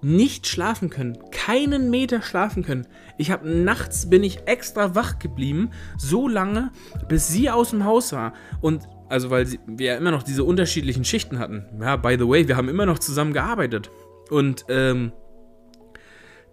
nicht 0.02 0.48
schlafen 0.48 0.90
können. 0.90 1.18
Keinen 1.32 1.90
Meter 1.90 2.22
schlafen 2.22 2.64
können. 2.64 2.86
Ich 3.18 3.32
habe 3.32 3.50
nachts 3.50 4.10
bin 4.10 4.24
ich 4.24 4.48
extra 4.48 4.96
wach 4.96 5.20
geblieben, 5.20 5.72
so 5.98 6.28
lange, 6.28 6.72
bis 7.08 7.30
sie 7.30 7.50
aus 7.50 7.70
dem 7.70 7.86
Haus 7.86 8.12
war. 8.12 8.34
Und 8.62 8.84
also 9.10 9.30
weil 9.30 9.46
sie, 9.46 9.60
wir 9.66 9.94
ja 9.94 9.98
immer 9.98 10.12
noch 10.12 10.24
diese 10.24 10.44
unterschiedlichen 10.44 11.06
Schichten 11.06 11.40
hatten. 11.40 11.66
Ja, 11.80 11.96
by 11.96 12.18
the 12.18 12.28
way, 12.28 12.48
wir 12.48 12.58
haben 12.58 12.70
immer 12.70 12.86
noch 12.86 13.00
zusammen 13.00 13.32
gearbeitet. 13.32 13.90
Und 14.30 14.66
ähm, 14.68 15.14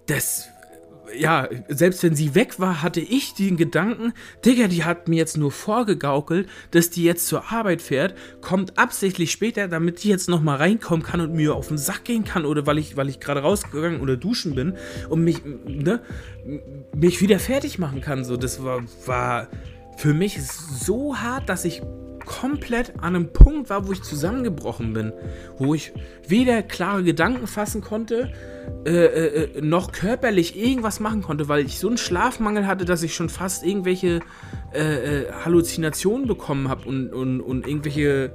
das 0.07 0.49
ja, 1.19 1.49
selbst 1.69 2.02
wenn 2.02 2.14
sie 2.14 2.35
weg 2.35 2.59
war, 2.59 2.83
hatte 2.83 3.00
ich 3.00 3.35
den 3.35 3.57
Gedanken, 3.57 4.12
Digga, 4.45 4.69
die 4.69 4.85
hat 4.85 5.09
mir 5.09 5.17
jetzt 5.17 5.37
nur 5.37 5.50
vorgegaukelt, 5.50 6.49
dass 6.71 6.90
die 6.90 7.05
jetzt 7.05 7.26
zur 7.26 7.52
Arbeit 7.52 7.83
fährt, 7.83 8.14
kommt 8.40 8.79
absichtlich 8.79 9.31
später, 9.31 9.69
damit 9.69 10.02
die 10.02 10.09
jetzt 10.09 10.29
nochmal 10.29 10.57
reinkommen 10.57 11.05
kann 11.05 11.21
und 11.21 11.35
mir 11.35 11.55
auf 11.55 11.69
den 11.69 11.79
Sack 11.79 12.05
gehen 12.05 12.25
kann 12.25 12.45
oder 12.45 12.67
weil 12.67 12.79
ich, 12.79 12.97
weil 12.97 13.09
ich 13.09 13.21
gerade 13.21 13.40
rausgegangen 13.40 14.00
oder 14.00 14.17
duschen 14.17 14.55
bin 14.55 14.75
und 15.09 15.23
mich, 15.23 15.43
ne, 15.45 16.00
mich 16.95 17.21
wieder 17.21 17.38
fertig 17.38 17.79
machen 17.79 18.00
kann. 18.00 18.25
So, 18.25 18.37
das 18.37 18.62
war, 18.62 18.83
war 19.07 19.49
für 19.97 20.14
mich 20.14 20.43
so 20.43 21.17
hart, 21.17 21.49
dass 21.49 21.64
ich 21.64 21.83
komplett 22.31 22.93
an 23.01 23.17
einem 23.17 23.33
Punkt 23.33 23.71
war, 23.71 23.89
wo 23.89 23.93
ich 23.93 24.03
zusammengebrochen 24.03 24.93
bin, 24.93 25.13
wo 25.59 25.75
ich 25.75 25.93
weder 26.29 26.63
klare 26.63 27.03
Gedanken 27.03 27.49
fassen 27.49 27.81
konnte, 27.81 28.33
äh, 28.87 28.91
äh, 28.91 29.59
äh, 29.59 29.61
noch 29.61 29.91
körperlich 29.91 30.57
irgendwas 30.57 31.01
machen 31.01 31.23
konnte, 31.23 31.49
weil 31.49 31.67
ich 31.67 31.81
so 31.81 31.89
einen 31.89 31.99
Schlafmangel 31.99 32.69
hatte, 32.69 32.85
dass 32.85 33.03
ich 33.03 33.17
schon 33.17 33.29
fast 33.29 33.67
irgendwelche 33.67 34.21
äh, 34.73 35.23
äh 35.23 35.33
Halluzinationen 35.45 36.29
bekommen 36.29 36.69
habe 36.69 36.89
und, 36.89 37.13
und, 37.13 37.41
und 37.41 37.67
irgendwelche... 37.67 38.33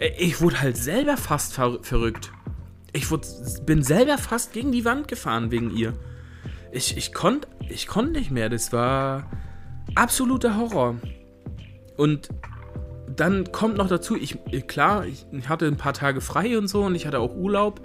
Äh, 0.00 0.10
ich 0.18 0.40
wurde 0.40 0.60
halt 0.60 0.76
selber 0.76 1.16
fast 1.16 1.54
ver 1.54 1.78
verrückt. 1.82 2.32
Ich 2.92 3.08
wurde, 3.12 3.28
bin 3.64 3.84
selber 3.84 4.18
fast 4.18 4.52
gegen 4.52 4.72
die 4.72 4.84
Wand 4.84 5.06
gefahren 5.06 5.52
wegen 5.52 5.70
ihr. 5.70 5.92
Ich, 6.72 6.96
ich 6.96 7.14
konnte 7.14 7.46
ich 7.68 7.86
konnt 7.86 8.12
nicht 8.12 8.32
mehr. 8.32 8.48
Das 8.48 8.72
war 8.72 9.30
absoluter 9.94 10.56
Horror. 10.56 10.96
Und 11.96 12.30
dann 13.18 13.50
kommt 13.50 13.76
noch 13.76 13.88
dazu, 13.88 14.16
ich, 14.16 14.38
klar, 14.66 15.04
ich 15.06 15.26
hatte 15.48 15.66
ein 15.66 15.76
paar 15.76 15.92
Tage 15.92 16.20
frei 16.20 16.56
und 16.56 16.68
so 16.68 16.84
und 16.84 16.94
ich 16.94 17.06
hatte 17.06 17.18
auch 17.18 17.34
Urlaub, 17.34 17.80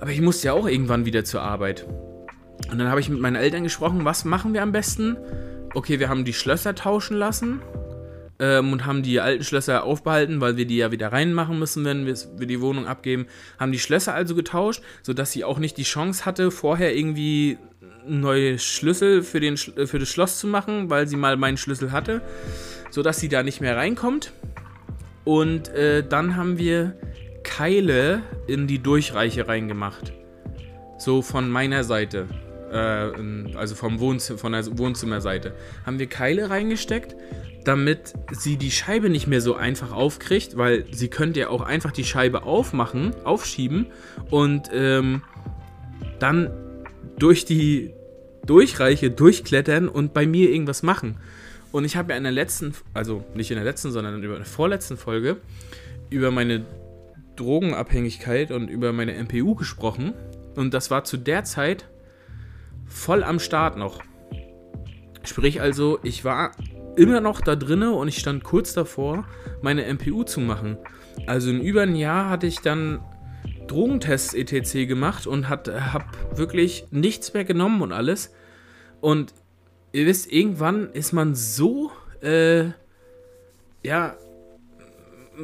aber 0.00 0.10
ich 0.10 0.20
musste 0.20 0.48
ja 0.48 0.52
auch 0.52 0.66
irgendwann 0.66 1.04
wieder 1.04 1.24
zur 1.24 1.42
Arbeit. 1.42 1.86
Und 2.70 2.78
dann 2.78 2.88
habe 2.88 3.00
ich 3.00 3.08
mit 3.08 3.20
meinen 3.20 3.36
Eltern 3.36 3.64
gesprochen, 3.64 4.04
was 4.04 4.24
machen 4.24 4.54
wir 4.54 4.62
am 4.62 4.72
besten? 4.72 5.16
Okay, 5.74 5.98
wir 5.98 6.08
haben 6.08 6.24
die 6.24 6.32
Schlösser 6.32 6.74
tauschen 6.74 7.16
lassen 7.16 7.60
ähm, 8.38 8.72
und 8.72 8.86
haben 8.86 9.02
die 9.02 9.20
alten 9.20 9.44
Schlösser 9.44 9.84
aufbehalten, 9.84 10.40
weil 10.40 10.56
wir 10.56 10.66
die 10.66 10.76
ja 10.76 10.90
wieder 10.92 11.12
reinmachen 11.12 11.58
müssen, 11.58 11.84
wenn 11.84 12.06
wir 12.06 12.46
die 12.46 12.60
Wohnung 12.60 12.86
abgeben. 12.86 13.26
Haben 13.58 13.72
die 13.72 13.78
Schlösser 13.78 14.14
also 14.14 14.34
getauscht, 14.34 14.82
sodass 15.02 15.32
sie 15.32 15.44
auch 15.44 15.58
nicht 15.58 15.76
die 15.76 15.82
Chance 15.82 16.24
hatte, 16.24 16.50
vorher 16.50 16.96
irgendwie 16.96 17.58
neue 18.06 18.58
Schlüssel 18.58 19.22
für, 19.22 19.40
den, 19.40 19.56
für 19.56 19.98
das 19.98 20.08
Schloss 20.08 20.38
zu 20.38 20.46
machen, 20.46 20.88
weil 20.88 21.08
sie 21.08 21.16
mal 21.16 21.36
meinen 21.36 21.56
Schlüssel 21.56 21.90
hatte 21.90 22.22
sodass 22.96 23.20
sie 23.20 23.28
da 23.28 23.42
nicht 23.42 23.60
mehr 23.60 23.76
reinkommt. 23.76 24.32
Und 25.24 25.68
äh, 25.68 26.02
dann 26.02 26.34
haben 26.34 26.56
wir 26.56 26.94
Keile 27.42 28.22
in 28.46 28.66
die 28.66 28.78
Durchreiche 28.78 29.46
reingemacht. 29.46 30.14
So 30.96 31.20
von 31.20 31.50
meiner 31.50 31.84
Seite. 31.84 32.26
Äh, 32.72 33.54
also 33.54 33.74
vom 33.74 34.00
Wohnzimmer, 34.00 34.38
von 34.38 34.52
der 34.52 34.78
Wohnzimmerseite. 34.78 35.54
Haben 35.84 35.98
wir 35.98 36.06
Keile 36.06 36.48
reingesteckt, 36.48 37.16
damit 37.64 38.14
sie 38.32 38.56
die 38.56 38.70
Scheibe 38.70 39.10
nicht 39.10 39.26
mehr 39.26 39.42
so 39.42 39.56
einfach 39.56 39.92
aufkriegt, 39.92 40.56
weil 40.56 40.86
sie 40.90 41.08
könnte 41.08 41.40
ja 41.40 41.48
auch 41.50 41.60
einfach 41.60 41.92
die 41.92 42.04
Scheibe 42.04 42.44
aufmachen, 42.44 43.14
aufschieben 43.24 43.88
und 44.30 44.70
ähm, 44.72 45.20
dann 46.18 46.50
durch 47.18 47.44
die 47.44 47.92
Durchreiche 48.46 49.10
durchklettern 49.10 49.86
und 49.86 50.14
bei 50.14 50.26
mir 50.26 50.48
irgendwas 50.48 50.82
machen. 50.82 51.18
Und 51.76 51.84
ich 51.84 51.94
habe 51.94 52.12
ja 52.12 52.16
in 52.16 52.22
der 52.22 52.32
letzten, 52.32 52.72
also 52.94 53.22
nicht 53.34 53.50
in 53.50 53.56
der 53.56 53.64
letzten, 53.66 53.90
sondern 53.90 54.14
in 54.14 54.22
der 54.22 54.44
vorletzten 54.46 54.96
Folge 54.96 55.36
über 56.08 56.30
meine 56.30 56.64
Drogenabhängigkeit 57.36 58.50
und 58.50 58.70
über 58.70 58.94
meine 58.94 59.12
MPU 59.22 59.54
gesprochen. 59.54 60.14
Und 60.54 60.72
das 60.72 60.90
war 60.90 61.04
zu 61.04 61.18
der 61.18 61.44
Zeit 61.44 61.86
voll 62.86 63.22
am 63.22 63.38
Start 63.38 63.76
noch. 63.76 64.02
Sprich 65.22 65.60
also, 65.60 65.98
ich 66.02 66.24
war 66.24 66.52
immer 66.96 67.20
noch 67.20 67.42
da 67.42 67.56
drinne 67.56 67.92
und 67.92 68.08
ich 68.08 68.16
stand 68.16 68.42
kurz 68.42 68.72
davor, 68.72 69.26
meine 69.60 69.84
MPU 69.84 70.24
zu 70.24 70.40
machen. 70.40 70.78
Also 71.26 71.50
in 71.50 71.60
über 71.60 71.82
ein 71.82 71.94
Jahr 71.94 72.30
hatte 72.30 72.46
ich 72.46 72.60
dann 72.60 73.00
Drogentests 73.66 74.32
etc. 74.32 74.88
gemacht 74.88 75.26
und 75.26 75.50
habe 75.50 76.04
wirklich 76.34 76.86
nichts 76.90 77.34
mehr 77.34 77.44
genommen 77.44 77.82
und 77.82 77.92
alles. 77.92 78.32
Und 79.02 79.34
ihr 79.96 80.04
wisst, 80.04 80.30
irgendwann 80.30 80.90
ist 80.92 81.14
man 81.14 81.34
so, 81.34 81.90
äh, 82.20 82.66
ja, 83.82 84.14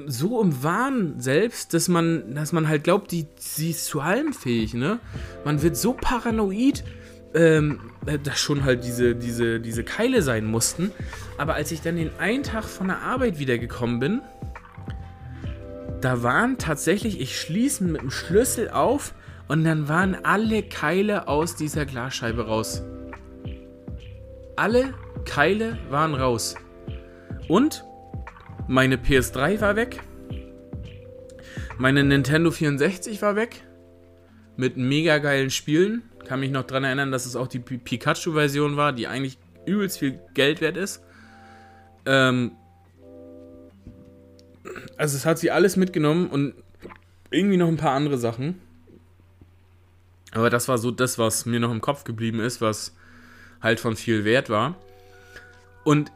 so 0.07 0.43
im 0.43 0.63
Wahn 0.63 1.21
selbst, 1.21 1.73
dass 1.73 1.89
man, 1.89 2.35
dass 2.35 2.53
man 2.53 2.69
halt 2.69 2.85
glaubt, 2.85 3.13
die, 3.13 3.27
sie 3.37 3.71
ist 3.71 3.87
zu 3.87 4.01
allem 4.01 4.35
fähig, 4.35 4.75
ne? 4.75 5.01
Man 5.47 5.63
wird 5.63 5.77
so 5.77 5.95
paranoid, 5.95 6.85
ähm, 7.35 7.81
dass 8.23 8.39
schon 8.41 8.65
halt 8.65 8.85
diese, 8.85 9.15
diese, 9.15 9.59
diese 9.59 9.85
Keile 9.85 10.21
sein 10.21 10.45
mussten. 10.45 10.91
Aber 11.39 11.55
als 11.55 11.73
ich 11.73 11.81
dann 11.81 11.97
den 11.97 12.11
einen 12.19 12.43
Tag 12.43 12.65
von 12.65 12.89
der 12.89 13.01
Arbeit 13.01 13.39
wiedergekommen 13.39 14.01
bin, 14.01 14.21
da 16.03 16.23
waren 16.23 16.59
tatsächlich, 16.59 17.21
ich 17.21 17.41
schließe 17.41 17.85
mit 17.85 18.03
dem 18.03 18.11
Schlüssel 18.11 18.69
auf 18.69 19.15
und 19.49 19.65
dann 19.65 19.89
waren 19.89 20.15
alle 20.25 20.63
Keile 20.63 21.27
aus 21.27 21.57
dieser 21.57 21.87
Glasscheibe 21.87 22.47
raus. 22.47 22.83
Alle 24.57 24.95
Keile 25.25 25.79
waren 25.91 26.15
raus. 26.15 26.55
Und 27.49 27.85
meine 28.69 28.97
PS3 28.97 29.61
war 29.61 29.77
weg. 29.77 30.01
Meine 31.79 32.05
Nintendo 32.05 32.51
64 32.51 33.23
war 33.23 33.37
weg. 33.37 33.65
Mit 34.57 34.77
mega 34.77 35.19
geilen 35.19 35.51
Spielen. 35.51 36.03
Kann 36.27 36.41
mich 36.41 36.51
noch 36.51 36.65
daran 36.65 36.85
erinnern, 36.85 37.11
dass 37.11 37.27
es 37.27 37.37
auch 37.37 37.49
die 37.49 37.59
Pikachu-Version 37.59 38.77
war, 38.77 38.93
die 38.93 39.07
eigentlich 39.07 39.39
übelst 39.67 39.99
viel 39.99 40.21
Geld 40.35 40.61
wert 40.61 40.77
ist. 40.77 41.03
Ähm 42.07 42.53
also 44.97 45.17
es 45.17 45.27
hat 45.27 45.39
sie 45.39 45.51
alles 45.51 45.77
mitgenommen 45.77 46.29
und 46.29 46.55
irgendwie 47.31 47.57
noch 47.57 47.69
ein 47.69 47.77
paar 47.77 47.93
andere 47.93 48.19
Sachen. 48.19 48.61
Aber 50.33 50.51
das 50.51 50.69
war 50.69 50.79
so 50.79 50.91
das, 50.91 51.19
was 51.19 51.47
mir 51.47 51.61
noch 51.61 51.71
im 51.71 51.81
Kopf 51.81 52.05
geblieben 52.05 52.41
ist, 52.41 52.61
was 52.61 52.95
halt 53.63 53.81
von 53.81 53.97
viel 53.97 54.25
Wert 54.25 54.51
war. 54.51 54.77
Und 55.85 56.13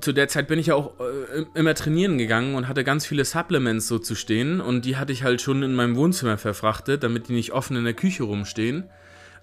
zu 0.00 0.12
der 0.12 0.28
Zeit 0.28 0.46
bin 0.46 0.58
ich 0.58 0.66
ja 0.66 0.74
auch 0.74 0.92
äh, 1.00 1.44
immer 1.54 1.74
trainieren 1.74 2.18
gegangen 2.18 2.54
und 2.54 2.68
hatte 2.68 2.84
ganz 2.84 3.04
viele 3.06 3.24
Supplements 3.24 3.88
so 3.88 3.98
zu 3.98 4.14
stehen 4.14 4.60
und 4.60 4.84
die 4.84 4.96
hatte 4.96 5.12
ich 5.12 5.24
halt 5.24 5.40
schon 5.42 5.62
in 5.62 5.74
meinem 5.74 5.96
Wohnzimmer 5.96 6.38
verfrachtet, 6.38 7.02
damit 7.02 7.28
die 7.28 7.32
nicht 7.32 7.52
offen 7.52 7.76
in 7.76 7.84
der 7.84 7.94
Küche 7.94 8.22
rumstehen. 8.22 8.84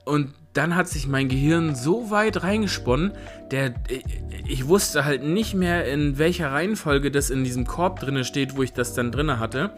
Und 0.06 0.34
dann 0.54 0.76
hat 0.76 0.88
sich 0.88 1.08
mein 1.08 1.28
Gehirn 1.28 1.76
so 1.76 2.12
weit 2.12 2.44
reingesponnen, 2.44 3.12
der 3.52 3.74
ich 4.48 4.68
wusste 4.68 5.04
halt 5.04 5.24
nicht 5.24 5.56
mehr 5.56 5.92
in 5.92 6.18
welcher 6.20 6.52
Reihenfolge 6.52 7.12
das 7.12 7.32
in 7.32 7.44
diesem 7.44 7.66
Korb 7.66 8.00
drinne 8.00 8.24
steht, 8.24 8.56
wo 8.56 8.64
ich 8.64 8.72
das 8.72 8.94
dann 8.94 9.12
drinne 9.12 9.40
hatte. 9.40 9.72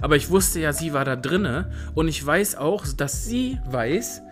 Aber 0.00 0.16
ich 0.16 0.30
wusste 0.30 0.60
ja, 0.60 0.72
sie 0.72 0.92
war 0.92 1.04
da 1.04 1.16
drinne 1.16 1.70
und 1.94 2.06
ich 2.06 2.24
weiß 2.24 2.56
auch, 2.56 2.86
dass 2.86 3.24
sie 3.24 3.58
weiß, 3.64 4.22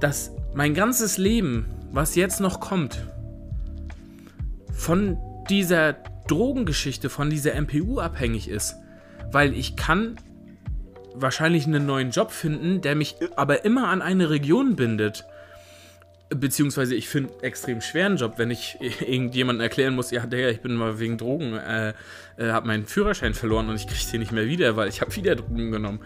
dass 0.00 0.32
mein 0.54 0.74
ganzes 0.74 1.18
Leben 1.18 1.66
was 1.92 2.14
jetzt 2.14 2.40
noch 2.40 2.60
kommt, 2.60 3.06
von 4.72 5.18
dieser 5.48 5.94
Drogengeschichte, 6.28 7.10
von 7.10 7.30
dieser 7.30 7.60
MPU 7.60 7.98
abhängig 7.98 8.48
ist. 8.48 8.76
Weil 9.32 9.54
ich 9.54 9.76
kann 9.76 10.16
wahrscheinlich 11.14 11.66
einen 11.66 11.86
neuen 11.86 12.10
Job 12.10 12.30
finden, 12.30 12.80
der 12.80 12.94
mich 12.94 13.16
aber 13.36 13.64
immer 13.64 13.88
an 13.88 14.02
eine 14.02 14.30
Region 14.30 14.76
bindet. 14.76 15.24
Beziehungsweise 16.28 16.94
ich 16.94 17.08
finde 17.08 17.32
extrem 17.42 17.80
schweren 17.80 18.16
Job, 18.16 18.34
wenn 18.36 18.50
ich 18.50 18.78
irgendjemandem 19.00 19.62
erklären 19.62 19.96
muss, 19.96 20.12
ja, 20.12 20.24
der, 20.26 20.50
ich 20.50 20.60
bin 20.60 20.74
mal 20.74 21.00
wegen 21.00 21.18
Drogen, 21.18 21.54
äh, 21.54 21.94
äh, 22.36 22.50
habe 22.50 22.68
meinen 22.68 22.86
Führerschein 22.86 23.34
verloren 23.34 23.68
und 23.68 23.76
ich 23.76 23.88
kriege 23.88 24.10
den 24.12 24.20
nicht 24.20 24.32
mehr 24.32 24.46
wieder, 24.46 24.76
weil 24.76 24.88
ich 24.88 25.00
habe 25.00 25.14
wieder 25.16 25.34
Drogen 25.34 25.72
genommen. 25.72 26.00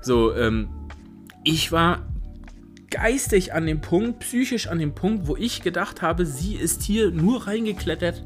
So, 0.00 0.34
ähm, 0.34 0.68
ich 1.44 1.70
war 1.70 2.06
geistig 2.90 3.52
an 3.52 3.66
dem 3.66 3.80
Punkt, 3.80 4.20
psychisch 4.20 4.66
an 4.68 4.78
dem 4.78 4.94
Punkt, 4.94 5.26
wo 5.26 5.36
ich 5.36 5.62
gedacht 5.62 6.02
habe, 6.02 6.26
sie 6.26 6.54
ist 6.54 6.82
hier 6.82 7.10
nur 7.10 7.46
reingeklettert, 7.46 8.24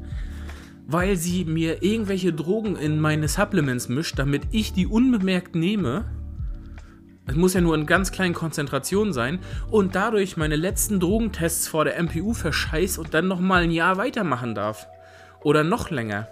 weil 0.87 1.15
sie 1.15 1.45
mir 1.45 1.83
irgendwelche 1.83 2.33
Drogen 2.33 2.75
in 2.75 2.99
meine 2.99 3.27
Supplements 3.27 3.89
mischt, 3.89 4.19
damit 4.19 4.43
ich 4.51 4.73
die 4.73 4.87
unbemerkt 4.87 5.55
nehme. 5.55 6.05
Es 7.25 7.35
muss 7.35 7.53
ja 7.53 7.61
nur 7.61 7.75
in 7.75 7.85
ganz 7.85 8.11
kleinen 8.11 8.33
Konzentrationen 8.33 9.13
sein 9.13 9.39
und 9.71 9.95
dadurch 9.95 10.35
meine 10.35 10.57
letzten 10.57 10.99
Drogentests 10.99 11.67
vor 11.67 11.85
der 11.85 12.01
MPU 12.01 12.33
verscheiß 12.33 12.97
und 12.97 13.13
dann 13.13 13.27
nochmal 13.27 13.63
ein 13.63 13.71
Jahr 13.71 13.97
weitermachen 13.97 14.55
darf. 14.55 14.87
Oder 15.41 15.63
noch 15.63 15.89
länger. 15.89 16.27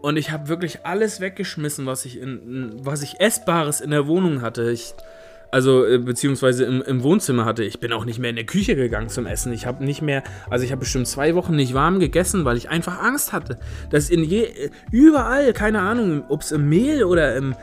Und 0.00 0.16
ich 0.16 0.30
habe 0.30 0.48
wirklich 0.48 0.84
alles 0.84 1.20
weggeschmissen, 1.20 1.86
was 1.86 2.04
ich, 2.04 2.20
in, 2.20 2.72
was 2.84 3.02
ich 3.02 3.20
Essbares 3.20 3.80
in 3.80 3.90
der 3.90 4.06
Wohnung 4.06 4.42
hatte. 4.42 4.70
Ich 4.70 4.94
also 5.54 5.86
äh, 5.86 5.98
beziehungsweise 5.98 6.64
im, 6.64 6.82
im, 6.82 7.04
Wohnzimmer 7.04 7.44
hatte. 7.44 7.62
Ich 7.62 7.78
bin 7.78 7.92
auch 7.92 8.04
nicht 8.04 8.18
mehr 8.18 8.30
in 8.30 8.34
der 8.34 8.44
Küche 8.44 8.74
gegangen 8.74 9.08
zum 9.08 9.24
Essen. 9.24 9.52
Ich 9.52 9.66
habe 9.66 9.84
nicht 9.84 10.02
mehr, 10.02 10.24
also 10.50 10.64
ich 10.64 10.72
habe 10.72 10.80
bestimmt 10.80 11.06
zwei 11.06 11.36
Wochen 11.36 11.54
nicht 11.54 11.74
warm 11.74 12.00
gegessen, 12.00 12.44
weil 12.44 12.56
ich 12.56 12.70
einfach 12.70 13.00
Angst 13.00 13.32
hatte, 13.32 13.60
dass 13.88 14.10
in 14.10 14.24
je, 14.24 14.48
überall, 14.90 15.52
keine 15.52 15.78
Ahnung, 15.78 16.24
ob 16.28 16.40
es 16.40 16.50
im 16.50 16.68
Mehl 16.68 17.04
oder 17.04 17.36
im, 17.36 17.54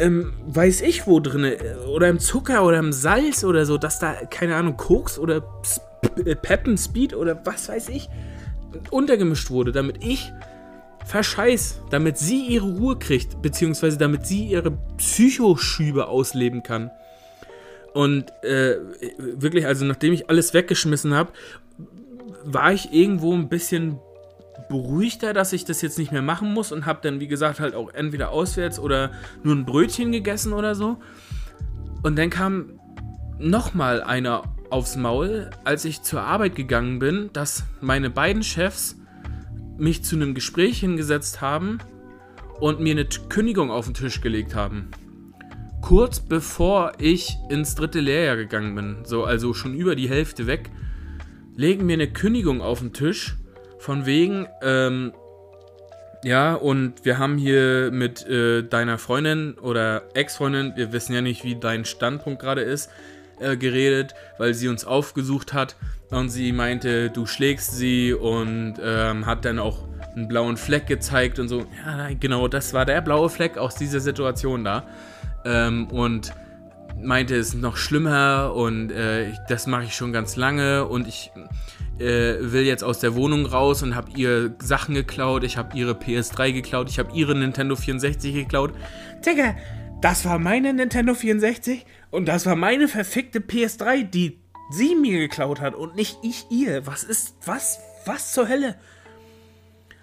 ähm, 0.00 0.32
weiß 0.44 0.80
ich 0.80 1.06
wo 1.06 1.20
drin, 1.20 1.52
oder 1.88 2.08
im 2.08 2.18
Zucker 2.18 2.64
oder 2.64 2.80
im 2.80 2.92
Salz 2.92 3.44
oder 3.44 3.64
so, 3.64 3.78
dass 3.78 4.00
da, 4.00 4.14
keine 4.28 4.56
Ahnung, 4.56 4.76
Koks 4.76 5.16
oder 5.16 5.44
äh, 6.24 6.34
Peppen, 6.34 6.76
Speed 6.76 7.14
oder 7.14 7.40
was 7.46 7.68
weiß 7.68 7.90
ich, 7.90 8.08
untergemischt 8.90 9.50
wurde, 9.50 9.70
damit 9.70 10.04
ich 10.04 10.32
verscheiß, 11.04 11.82
damit 11.90 12.18
sie 12.18 12.44
ihre 12.44 12.66
Ruhe 12.66 12.98
kriegt, 12.98 13.40
beziehungsweise 13.40 13.98
damit 13.98 14.26
sie 14.26 14.46
ihre 14.46 14.72
Psychoschübe 14.96 16.08
ausleben 16.08 16.64
kann. 16.64 16.90
Und 17.96 18.30
äh, 18.44 18.76
wirklich, 19.16 19.64
also 19.64 19.86
nachdem 19.86 20.12
ich 20.12 20.28
alles 20.28 20.52
weggeschmissen 20.52 21.14
habe, 21.14 21.32
war 22.44 22.70
ich 22.70 22.92
irgendwo 22.92 23.32
ein 23.32 23.48
bisschen 23.48 23.98
beruhigter, 24.68 25.32
dass 25.32 25.54
ich 25.54 25.64
das 25.64 25.80
jetzt 25.80 25.96
nicht 25.96 26.12
mehr 26.12 26.20
machen 26.20 26.52
muss 26.52 26.72
und 26.72 26.84
habe 26.84 26.98
dann, 27.02 27.20
wie 27.20 27.26
gesagt, 27.26 27.58
halt 27.58 27.74
auch 27.74 27.94
entweder 27.94 28.32
auswärts 28.32 28.78
oder 28.78 29.12
nur 29.44 29.54
ein 29.54 29.64
Brötchen 29.64 30.12
gegessen 30.12 30.52
oder 30.52 30.74
so. 30.74 30.98
Und 32.02 32.18
dann 32.18 32.28
kam 32.28 32.78
nochmal 33.38 34.02
einer 34.02 34.42
aufs 34.68 34.96
Maul, 34.96 35.48
als 35.64 35.86
ich 35.86 36.02
zur 36.02 36.20
Arbeit 36.20 36.54
gegangen 36.54 36.98
bin, 36.98 37.30
dass 37.32 37.64
meine 37.80 38.10
beiden 38.10 38.42
Chefs 38.42 38.96
mich 39.78 40.04
zu 40.04 40.16
einem 40.16 40.34
Gespräch 40.34 40.80
hingesetzt 40.80 41.40
haben 41.40 41.78
und 42.60 42.78
mir 42.78 42.92
eine 42.92 43.06
Kündigung 43.06 43.70
auf 43.70 43.86
den 43.86 43.94
Tisch 43.94 44.20
gelegt 44.20 44.54
haben. 44.54 44.90
Kurz 45.86 46.18
bevor 46.18 46.94
ich 46.98 47.38
ins 47.48 47.76
dritte 47.76 48.00
Lehrjahr 48.00 48.34
gegangen 48.34 48.74
bin, 48.74 48.96
so 49.04 49.22
also 49.22 49.54
schon 49.54 49.72
über 49.72 49.94
die 49.94 50.08
Hälfte 50.08 50.48
weg, 50.48 50.68
legen 51.54 51.86
mir 51.86 51.92
eine 51.92 52.08
Kündigung 52.08 52.60
auf 52.60 52.80
den 52.80 52.92
Tisch 52.92 53.36
von 53.78 54.04
wegen, 54.04 54.48
ähm, 54.62 55.12
ja, 56.24 56.54
und 56.54 57.04
wir 57.04 57.20
haben 57.20 57.38
hier 57.38 57.92
mit 57.92 58.26
äh, 58.26 58.64
deiner 58.64 58.98
Freundin 58.98 59.54
oder 59.60 60.02
Ex-Freundin, 60.14 60.72
wir 60.74 60.92
wissen 60.92 61.14
ja 61.14 61.20
nicht, 61.20 61.44
wie 61.44 61.54
dein 61.54 61.84
Standpunkt 61.84 62.42
gerade 62.42 62.62
ist, 62.62 62.90
äh, 63.38 63.56
geredet, 63.56 64.12
weil 64.38 64.54
sie 64.54 64.66
uns 64.66 64.84
aufgesucht 64.84 65.52
hat 65.52 65.76
und 66.10 66.30
sie 66.30 66.50
meinte, 66.50 67.10
du 67.10 67.26
schlägst 67.26 67.76
sie 67.76 68.12
und 68.12 68.74
ähm, 68.82 69.24
hat 69.24 69.44
dann 69.44 69.60
auch 69.60 69.86
einen 70.16 70.26
blauen 70.26 70.56
Fleck 70.56 70.88
gezeigt 70.88 71.38
und 71.38 71.46
so. 71.46 71.64
Ja, 71.86 72.08
genau, 72.18 72.48
das 72.48 72.74
war 72.74 72.84
der 72.86 73.02
blaue 73.02 73.30
Fleck 73.30 73.56
aus 73.56 73.76
dieser 73.76 74.00
Situation 74.00 74.64
da. 74.64 74.82
Ähm, 75.46 75.86
und 75.88 76.32
meinte, 77.00 77.36
es 77.36 77.48
ist 77.48 77.54
noch 77.54 77.76
schlimmer 77.76 78.52
und 78.54 78.90
äh, 78.90 79.32
das 79.48 79.66
mache 79.66 79.84
ich 79.84 79.94
schon 79.94 80.12
ganz 80.12 80.36
lange 80.36 80.86
und 80.86 81.06
ich 81.06 81.30
äh, 81.98 82.36
will 82.40 82.62
jetzt 82.62 82.82
aus 82.82 82.98
der 82.98 83.14
Wohnung 83.14 83.46
raus 83.46 83.82
und 83.82 83.94
habe 83.94 84.10
ihr 84.16 84.54
Sachen 84.58 84.94
geklaut. 84.94 85.44
Ich 85.44 85.56
habe 85.56 85.76
ihre 85.76 85.92
PS3 85.92 86.52
geklaut. 86.52 86.90
Ich 86.90 86.98
habe 86.98 87.10
ihre 87.14 87.34
Nintendo 87.34 87.76
64 87.76 88.34
geklaut. 88.34 88.72
Digga, 89.24 89.56
das 90.00 90.24
war 90.24 90.38
meine 90.38 90.72
Nintendo 90.72 91.14
64 91.14 91.86
und 92.10 92.26
das 92.26 92.46
war 92.46 92.56
meine 92.56 92.88
verfickte 92.88 93.40
PS3, 93.40 94.02
die 94.04 94.40
sie 94.70 94.94
mir 94.94 95.18
geklaut 95.18 95.60
hat 95.60 95.74
und 95.74 95.96
nicht 95.96 96.18
ich 96.22 96.46
ihr. 96.50 96.86
Was 96.86 97.04
ist, 97.04 97.36
was, 97.44 97.78
was 98.04 98.32
zur 98.32 98.48
Hölle? 98.48 98.76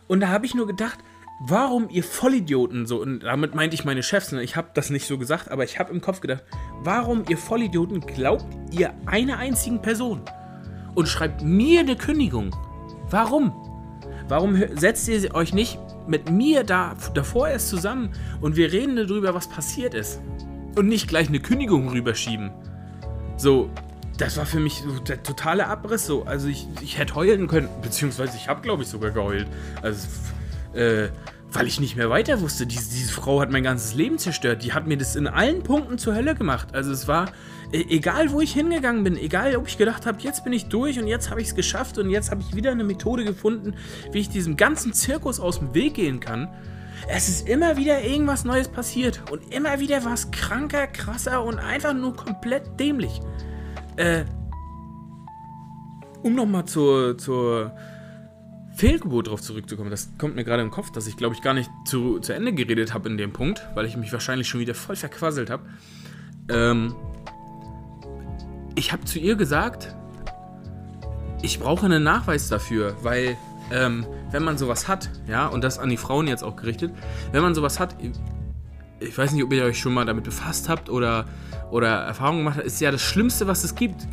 Und 0.07 0.19
da 0.19 0.29
habe 0.29 0.45
ich 0.45 0.55
nur 0.55 0.67
gedacht, 0.67 0.99
warum 1.39 1.89
ihr 1.89 2.03
Vollidioten 2.03 2.85
so, 2.85 3.01
und 3.01 3.21
damit 3.21 3.55
meinte 3.55 3.75
ich 3.75 3.85
meine 3.85 4.03
Chefs, 4.03 4.31
ne? 4.31 4.43
ich 4.43 4.55
habe 4.55 4.69
das 4.73 4.89
nicht 4.89 5.07
so 5.07 5.17
gesagt, 5.17 5.51
aber 5.51 5.63
ich 5.63 5.79
habe 5.79 5.91
im 5.91 6.01
Kopf 6.01 6.21
gedacht, 6.21 6.43
warum 6.81 7.23
ihr 7.27 7.37
Vollidioten 7.37 8.01
glaubt 8.01 8.45
ihr 8.71 8.93
einer 9.05 9.37
einzigen 9.37 9.81
Person? 9.81 10.21
und 10.95 11.07
schreibt 11.07 11.41
mir 11.41 11.81
eine 11.81 11.95
Kündigung. 11.95 12.55
Warum? 13.09 13.51
Warum 14.27 14.61
setzt 14.75 15.07
ihr 15.07 15.33
euch 15.35 15.53
nicht 15.53 15.79
mit 16.07 16.29
mir 16.29 16.63
da, 16.63 16.95
davor 17.13 17.49
erst 17.49 17.69
zusammen 17.69 18.11
und 18.41 18.55
wir 18.55 18.71
reden 18.71 18.95
darüber, 18.95 19.33
was 19.33 19.47
passiert 19.47 19.93
ist? 19.93 20.21
Und 20.75 20.87
nicht 20.87 21.07
gleich 21.07 21.27
eine 21.27 21.39
Kündigung 21.39 21.89
rüberschieben. 21.89 22.51
So, 23.37 23.69
das 24.17 24.37
war 24.37 24.45
für 24.45 24.59
mich 24.59 24.81
so 24.81 24.99
der 24.99 25.21
totale 25.21 25.67
Abriss. 25.67 26.05
So, 26.05 26.23
also 26.23 26.47
ich, 26.47 26.67
ich 26.81 26.97
hätte 26.97 27.15
heulen 27.15 27.47
können, 27.47 27.69
beziehungsweise 27.81 28.37
ich 28.37 28.47
habe, 28.47 28.61
glaube 28.61 28.83
ich, 28.83 28.89
sogar 28.89 29.11
geheult. 29.11 29.47
Also, 29.81 30.07
äh, 30.73 31.09
weil 31.53 31.67
ich 31.67 31.79
nicht 31.79 31.95
mehr 31.95 32.09
weiter 32.09 32.41
wusste. 32.41 32.65
Diese, 32.65 32.89
diese 32.89 33.11
Frau 33.11 33.39
hat 33.39 33.51
mein 33.51 33.63
ganzes 33.63 33.93
Leben 33.93 34.17
zerstört. 34.17 34.63
Die 34.63 34.73
hat 34.73 34.87
mir 34.87 34.97
das 34.97 35.15
in 35.15 35.27
allen 35.27 35.63
Punkten 35.63 35.97
zur 35.97 36.15
Hölle 36.15 36.35
gemacht. 36.35 36.69
Also 36.73 36.91
es 36.91 37.07
war, 37.07 37.31
e, 37.71 37.83
egal 37.89 38.31
wo 38.31 38.41
ich 38.41 38.53
hingegangen 38.53 39.03
bin, 39.03 39.17
egal 39.17 39.55
ob 39.55 39.67
ich 39.67 39.77
gedacht 39.77 40.05
habe, 40.05 40.19
jetzt 40.21 40.43
bin 40.43 40.53
ich 40.53 40.65
durch 40.65 40.99
und 40.99 41.07
jetzt 41.07 41.29
habe 41.29 41.41
ich 41.41 41.49
es 41.49 41.55
geschafft 41.55 41.97
und 41.97 42.09
jetzt 42.09 42.31
habe 42.31 42.41
ich 42.41 42.55
wieder 42.55 42.71
eine 42.71 42.83
Methode 42.83 43.23
gefunden, 43.23 43.75
wie 44.11 44.19
ich 44.19 44.29
diesem 44.29 44.57
ganzen 44.57 44.93
Zirkus 44.93 45.39
aus 45.39 45.59
dem 45.59 45.73
Weg 45.73 45.95
gehen 45.95 46.19
kann. 46.19 46.49
Es 47.07 47.27
ist 47.27 47.47
immer 47.47 47.77
wieder 47.77 48.01
irgendwas 48.01 48.45
Neues 48.45 48.69
passiert 48.69 49.21
und 49.29 49.53
immer 49.53 49.79
wieder 49.79 50.05
was 50.05 50.31
kranker, 50.31 50.87
krasser 50.87 51.43
und 51.43 51.59
einfach 51.59 51.93
nur 51.93 52.15
komplett 52.15 52.79
dämlich. 52.79 53.19
Äh, 53.97 54.23
um 56.23 56.35
nochmal 56.35 56.65
zur, 56.65 57.17
zur 57.17 57.73
Fehlgeburt 58.75 59.27
darauf 59.27 59.41
zurückzukommen, 59.41 59.91
das 59.91 60.09
kommt 60.17 60.35
mir 60.35 60.43
gerade 60.43 60.63
im 60.63 60.71
Kopf, 60.71 60.91
dass 60.91 61.07
ich 61.07 61.17
glaube 61.17 61.35
ich 61.35 61.41
gar 61.41 61.53
nicht 61.53 61.69
zu, 61.85 62.19
zu 62.19 62.33
Ende 62.33 62.53
geredet 62.53 62.93
habe 62.93 63.09
in 63.09 63.17
dem 63.17 63.31
Punkt, 63.31 63.61
weil 63.75 63.85
ich 63.85 63.95
mich 63.97 64.11
wahrscheinlich 64.11 64.47
schon 64.47 64.59
wieder 64.59 64.73
voll 64.73 64.95
verquasselt 64.95 65.49
habe. 65.49 65.63
Ähm, 66.49 66.95
ich 68.75 68.91
habe 68.91 69.05
zu 69.05 69.19
ihr 69.19 69.35
gesagt, 69.35 69.95
ich 71.41 71.59
brauche 71.59 71.85
einen 71.85 72.03
Nachweis 72.03 72.49
dafür, 72.49 72.95
weil 73.03 73.37
ähm, 73.71 74.05
wenn 74.31 74.43
man 74.43 74.57
sowas 74.57 74.87
hat, 74.87 75.09
ja, 75.27 75.47
und 75.47 75.63
das 75.63 75.77
an 75.77 75.89
die 75.89 75.97
Frauen 75.97 76.27
jetzt 76.27 76.43
auch 76.43 76.55
gerichtet, 76.55 76.91
wenn 77.31 77.41
man 77.41 77.53
sowas 77.53 77.79
hat, 77.79 77.95
ich 78.99 79.17
weiß 79.17 79.33
nicht, 79.33 79.43
ob 79.43 79.53
ihr 79.53 79.63
euch 79.63 79.79
schon 79.79 79.93
mal 79.93 80.05
damit 80.05 80.23
befasst 80.23 80.69
habt 80.69 80.89
oder, 80.89 81.25
oder 81.71 81.89
Erfahrungen 81.89 82.39
gemacht 82.39 82.57
habt, 82.57 82.65
ist 82.65 82.79
ja 82.79 82.91
das 82.91 83.01
Schlimmste, 83.01 83.47
was 83.47 83.63
es 83.63 83.75
gibt. 83.75 84.07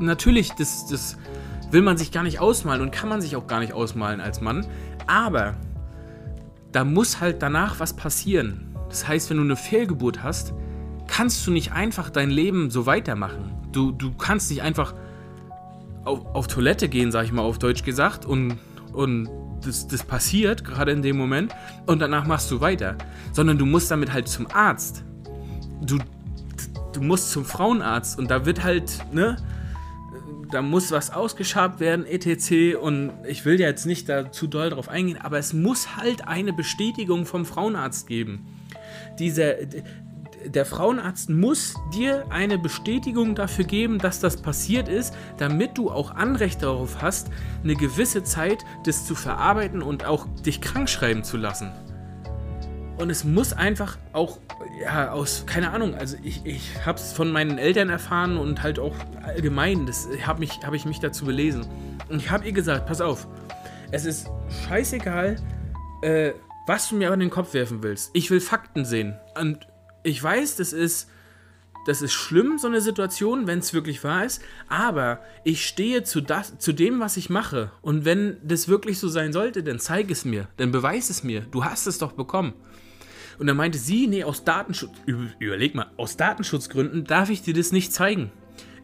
Natürlich, 0.00 0.52
das, 0.52 0.86
das 0.86 1.16
will 1.70 1.82
man 1.82 1.96
sich 1.96 2.12
gar 2.12 2.22
nicht 2.22 2.40
ausmalen 2.40 2.82
und 2.82 2.90
kann 2.90 3.08
man 3.08 3.20
sich 3.20 3.36
auch 3.36 3.46
gar 3.46 3.60
nicht 3.60 3.72
ausmalen 3.72 4.20
als 4.20 4.40
Mann. 4.40 4.66
Aber 5.06 5.54
da 6.72 6.84
muss 6.84 7.20
halt 7.20 7.42
danach 7.42 7.80
was 7.80 7.94
passieren. 7.94 8.74
Das 8.88 9.06
heißt, 9.06 9.30
wenn 9.30 9.38
du 9.38 9.42
eine 9.42 9.56
Fehlgeburt 9.56 10.22
hast, 10.22 10.54
kannst 11.06 11.46
du 11.46 11.50
nicht 11.50 11.72
einfach 11.72 12.10
dein 12.10 12.30
Leben 12.30 12.70
so 12.70 12.86
weitermachen. 12.86 13.52
Du, 13.72 13.92
du 13.92 14.12
kannst 14.12 14.50
nicht 14.50 14.62
einfach 14.62 14.94
auf, 16.04 16.24
auf 16.34 16.46
Toilette 16.46 16.88
gehen, 16.88 17.10
sag 17.10 17.24
ich 17.24 17.32
mal 17.32 17.42
auf 17.42 17.58
Deutsch 17.58 17.82
gesagt, 17.82 18.24
und, 18.24 18.58
und 18.92 19.28
das, 19.64 19.88
das 19.88 20.02
passiert 20.02 20.64
gerade 20.64 20.92
in 20.92 21.02
dem 21.02 21.16
Moment 21.16 21.54
und 21.86 22.00
danach 22.00 22.26
machst 22.26 22.50
du 22.50 22.60
weiter. 22.60 22.96
Sondern 23.32 23.58
du 23.58 23.66
musst 23.66 23.90
damit 23.90 24.12
halt 24.12 24.28
zum 24.28 24.46
Arzt. 24.52 25.04
Du, 25.80 25.98
du 26.92 27.00
musst 27.00 27.30
zum 27.30 27.44
Frauenarzt 27.44 28.18
und 28.18 28.30
da 28.30 28.46
wird 28.46 28.62
halt, 28.62 29.04
ne, 29.12 29.36
da 30.50 30.62
muss 30.62 30.90
was 30.90 31.10
ausgeschabt 31.10 31.80
werden, 31.80 32.06
etc. 32.06 32.76
Und 32.80 33.12
ich 33.28 33.44
will 33.44 33.60
jetzt 33.60 33.86
nicht 33.86 34.08
da 34.08 34.30
zu 34.30 34.46
doll 34.46 34.70
drauf 34.70 34.88
eingehen, 34.88 35.18
aber 35.20 35.38
es 35.38 35.52
muss 35.52 35.96
halt 35.96 36.26
eine 36.26 36.52
Bestätigung 36.52 37.26
vom 37.26 37.44
Frauenarzt 37.44 38.06
geben. 38.06 38.46
Dieser, 39.18 39.54
der 40.46 40.66
Frauenarzt 40.66 41.30
muss 41.30 41.74
dir 41.94 42.26
eine 42.30 42.58
Bestätigung 42.58 43.34
dafür 43.34 43.64
geben, 43.64 43.98
dass 43.98 44.20
das 44.20 44.40
passiert 44.42 44.88
ist, 44.88 45.14
damit 45.38 45.78
du 45.78 45.90
auch 45.90 46.12
Anrecht 46.12 46.62
darauf 46.62 47.02
hast, 47.02 47.28
eine 47.62 47.74
gewisse 47.74 48.22
Zeit 48.22 48.64
das 48.84 49.06
zu 49.06 49.14
verarbeiten 49.14 49.82
und 49.82 50.04
auch 50.04 50.26
dich 50.44 50.60
krank 50.60 50.88
schreiben 50.88 51.24
zu 51.24 51.36
lassen. 51.36 51.72
Und 52.98 53.10
es 53.10 53.24
muss 53.24 53.52
einfach 53.52 53.98
auch, 54.12 54.38
ja, 54.80 55.12
aus, 55.12 55.44
keine 55.46 55.70
Ahnung, 55.70 55.94
also 55.94 56.16
ich, 56.22 56.44
ich 56.44 56.86
habe 56.86 56.98
es 56.98 57.12
von 57.12 57.30
meinen 57.30 57.58
Eltern 57.58 57.90
erfahren 57.90 58.38
und 58.38 58.62
halt 58.62 58.78
auch 58.78 58.94
allgemein, 59.22 59.84
das 59.84 60.08
habe 60.24 60.46
hab 60.46 60.72
ich 60.72 60.86
mich 60.86 60.98
dazu 61.00 61.26
belesen. 61.26 61.66
Und 62.08 62.22
ich 62.22 62.30
habe 62.30 62.46
ihr 62.46 62.52
gesagt, 62.52 62.86
pass 62.86 63.02
auf, 63.02 63.26
es 63.90 64.06
ist 64.06 64.28
scheißegal, 64.66 65.36
äh, 66.02 66.32
was 66.66 66.88
du 66.88 66.96
mir 66.96 67.12
an 67.12 67.20
den 67.20 67.30
Kopf 67.30 67.52
werfen 67.52 67.82
willst. 67.82 68.10
Ich 68.14 68.30
will 68.30 68.40
Fakten 68.40 68.84
sehen. 68.84 69.16
Und 69.38 69.68
ich 70.02 70.22
weiß, 70.22 70.56
das 70.56 70.72
ist, 70.72 71.10
das 71.86 72.00
ist 72.00 72.14
schlimm, 72.14 72.58
so 72.58 72.66
eine 72.66 72.80
Situation, 72.80 73.46
wenn 73.46 73.58
es 73.58 73.74
wirklich 73.74 74.02
wahr 74.02 74.24
ist, 74.24 74.42
aber 74.68 75.20
ich 75.44 75.66
stehe 75.66 76.02
zu, 76.02 76.20
das, 76.20 76.58
zu 76.58 76.72
dem, 76.72 76.98
was 76.98 77.16
ich 77.16 77.28
mache. 77.28 77.70
Und 77.82 78.04
wenn 78.04 78.38
das 78.42 78.68
wirklich 78.68 78.98
so 78.98 79.08
sein 79.08 79.32
sollte, 79.32 79.62
dann 79.62 79.78
zeig 79.78 80.10
es 80.10 80.24
mir, 80.24 80.48
dann 80.56 80.72
beweis 80.72 81.10
es 81.10 81.22
mir. 81.22 81.42
Du 81.42 81.64
hast 81.64 81.86
es 81.86 81.98
doch 81.98 82.12
bekommen. 82.12 82.54
Und 83.38 83.46
dann 83.46 83.56
meinte 83.56 83.78
sie, 83.78 84.06
nee, 84.06 84.24
aus 84.24 84.44
Datenschutz, 84.44 84.92
überleg 85.38 85.74
mal, 85.74 85.90
aus 85.96 86.16
Datenschutzgründen 86.16 87.04
darf 87.04 87.30
ich 87.30 87.42
dir 87.42 87.54
das 87.54 87.72
nicht 87.72 87.92
zeigen. 87.92 88.30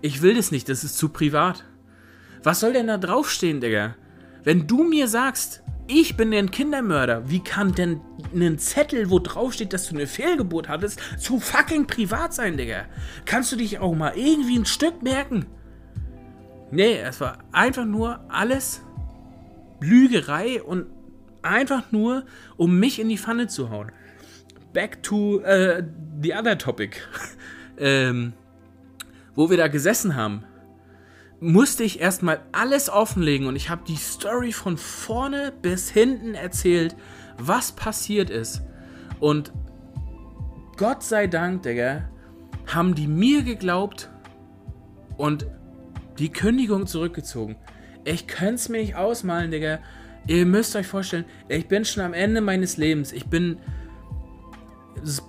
Ich 0.03 0.21
will 0.21 0.35
das 0.35 0.51
nicht, 0.51 0.69
das 0.69 0.85
ist 0.85 0.99
zu 0.99 1.09
privat. 1.09 1.65
Was 2.43 2.61
soll 2.61 2.73
denn 2.73 2.89
da 2.89 2.99
draufstehen, 2.99 3.61
Digga? 3.61 3.97
Wenn 4.45 4.67
du 4.67 4.83
mir 4.83 5.07
sagst, 5.07 5.63
ich 5.87 6.17
bin 6.17 6.35
ein 6.35 6.51
Kindermörder, 6.51 7.31
wie 7.31 7.43
kann 7.43 7.75
denn 7.75 8.01
ein 8.35 8.59
Zettel, 8.59 9.11
wo 9.11 9.21
draufsteht, 9.21 9.73
dass 9.73 9.89
du 9.89 9.95
eine 9.95 10.07
Fehlgeburt 10.07 10.69
hattest, 10.69 11.01
zu 11.19 11.39
fucking 11.39 11.87
privat 11.87 12.35
sein, 12.35 12.57
Digga? 12.57 12.87
Kannst 13.25 13.53
du 13.53 13.57
dich 13.57 13.79
auch 13.79 13.95
mal 13.95 14.13
irgendwie 14.17 14.59
ein 14.59 14.67
Stück 14.67 15.03
merken? 15.03 15.47
Nee, 16.71 16.99
es 16.99 17.21
war 17.21 17.39
einfach 17.53 17.85
nur 17.85 18.21
alles 18.29 18.83
Lügerei 19.81 20.63
und 20.63 20.87
einfach 21.43 21.93
nur, 21.93 22.25
um 22.57 22.79
mich 22.79 22.99
in 22.99 23.09
die 23.09 23.19
Pfanne 23.19 23.47
zu 23.47 23.71
hauen 23.71 23.93
back 24.73 25.03
to 25.03 25.41
uh, 25.41 25.83
the 26.21 26.35
other 26.35 26.57
topic. 26.57 27.01
ähm, 27.79 28.33
wo 29.35 29.51
wir 29.51 29.57
da 29.57 29.69
gesessen 29.69 30.15
haben, 30.15 30.45
musste 31.41 31.83
ich 31.83 32.01
erstmal 32.01 32.41
alles 32.53 32.89
offenlegen 32.89 33.47
und 33.47 33.57
ich 33.57 33.69
habe 33.71 33.83
die 33.87 33.97
Story 33.97 34.53
von 34.53 34.77
vorne 34.77 35.53
bis 35.63 35.91
hinten 35.91 36.35
erzählt, 36.35 36.95
was 37.39 37.73
passiert 37.73 38.31
ist. 38.31 38.63
Und 39.19 39.53
Gott 40.77 41.03
sei 41.03 41.27
Dank, 41.27 41.63
Digga, 41.63 42.09
haben 42.67 42.95
die 42.95 43.09
mir 43.09 43.43
geglaubt 43.43 44.09
und 45.17 45.47
die 46.19 46.31
Kündigung 46.31 46.87
zurückgezogen. 46.87 47.57
Ich 48.05 48.27
könnte 48.27 48.55
es 48.55 48.69
mir 48.69 48.79
nicht 48.79 48.95
ausmalen, 48.95 49.51
Digga. 49.51 49.79
Ihr 50.27 50.47
müsst 50.47 50.77
euch 50.77 50.87
vorstellen, 50.87 51.25
ich 51.49 51.67
bin 51.67 51.85
schon 51.85 52.05
am 52.05 52.15
Ende 52.15 52.41
meines 52.41 52.77
Lebens. 52.77 53.13
Ich 53.13 53.27
bin 53.27 53.59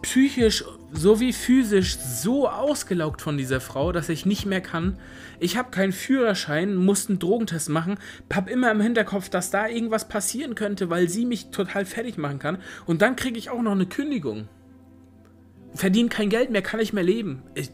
psychisch 0.02 0.64
sowie 0.92 1.34
physisch 1.34 1.98
so 1.98 2.48
ausgelaugt 2.48 3.22
von 3.22 3.38
dieser 3.38 3.60
Frau, 3.60 3.92
dass 3.92 4.10
ich 4.10 4.26
nicht 4.26 4.46
mehr 4.46 4.62
kann. 4.62 4.98
Ich 5.40 5.58
habe 5.58 5.72
keinen 5.72 5.92
Führerschein, 5.92 6.76
musste 6.76 7.10
einen 7.10 7.20
Drogentest 7.20 7.70
machen, 7.70 7.98
hab 8.32 8.50
immer 8.50 8.72
im 8.72 8.82
Hinterkopf, 8.82 9.30
dass 9.30 9.50
da 9.50 9.68
irgendwas 9.68 10.08
passieren 10.08 10.56
könnte, 10.56 10.90
weil 10.90 11.10
sie 11.10 11.26
mich 11.26 11.50
total 11.50 11.86
fertig 11.86 12.18
machen 12.18 12.40
kann. 12.40 12.58
Und 12.86 13.02
dann 13.02 13.16
kriege 13.16 13.38
ich 13.38 13.50
auch 13.50 13.62
noch 13.62 13.72
eine 13.72 13.86
Kündigung. 13.86 14.48
Verdiene 15.74 16.10
kein 16.10 16.30
Geld 16.30 16.52
mehr, 16.52 16.62
kann 16.62 16.80
ich 16.80 16.94
mehr 16.94 17.04
leben. 17.04 17.42
Ich, 17.56 17.72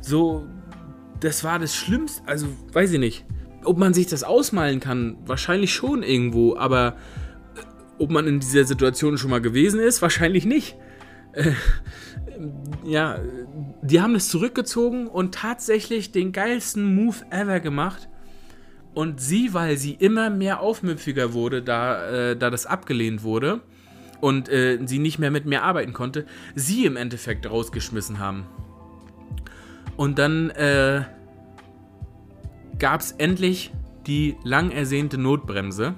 so, 0.00 0.46
das 1.20 1.44
war 1.44 1.58
das 1.58 1.74
Schlimmste. 1.74 2.22
Also, 2.26 2.46
weiß 2.72 2.92
ich 2.92 2.98
nicht. 2.98 3.24
Ob 3.64 3.78
man 3.78 3.94
sich 3.94 4.06
das 4.06 4.24
ausmalen 4.24 4.80
kann, 4.80 5.16
wahrscheinlich 5.26 5.72
schon 5.72 6.02
irgendwo, 6.02 6.56
aber 6.56 6.96
ob 7.98 8.10
man 8.10 8.26
in 8.26 8.40
dieser 8.40 8.64
Situation 8.64 9.18
schon 9.18 9.30
mal 9.30 9.40
gewesen 9.40 9.80
ist, 9.80 10.02
wahrscheinlich 10.02 10.44
nicht. 10.44 10.76
Äh, 11.32 11.52
ja, 12.84 13.18
die 13.82 14.00
haben 14.00 14.14
es 14.14 14.28
zurückgezogen 14.28 15.06
und 15.06 15.34
tatsächlich 15.34 16.12
den 16.12 16.32
geilsten 16.32 16.94
Move 16.94 17.16
ever 17.30 17.60
gemacht. 17.60 18.08
Und 18.94 19.20
sie, 19.20 19.52
weil 19.54 19.76
sie 19.76 19.92
immer 19.92 20.30
mehr 20.30 20.60
aufmüpfiger 20.60 21.32
wurde, 21.32 21.62
da, 21.62 22.30
äh, 22.30 22.36
da 22.36 22.50
das 22.50 22.64
abgelehnt 22.66 23.24
wurde 23.24 23.60
und 24.20 24.48
äh, 24.48 24.78
sie 24.84 25.00
nicht 25.00 25.18
mehr 25.18 25.32
mit 25.32 25.46
mir 25.46 25.64
arbeiten 25.64 25.92
konnte, 25.92 26.26
sie 26.54 26.86
im 26.86 26.96
Endeffekt 26.96 27.50
rausgeschmissen 27.50 28.20
haben. 28.20 28.46
Und 29.96 30.18
dann 30.18 30.50
äh, 30.50 31.02
gab 32.78 33.00
es 33.00 33.12
endlich 33.12 33.72
die 34.06 34.36
lang 34.44 34.70
ersehnte 34.70 35.18
Notbremse. 35.18 35.94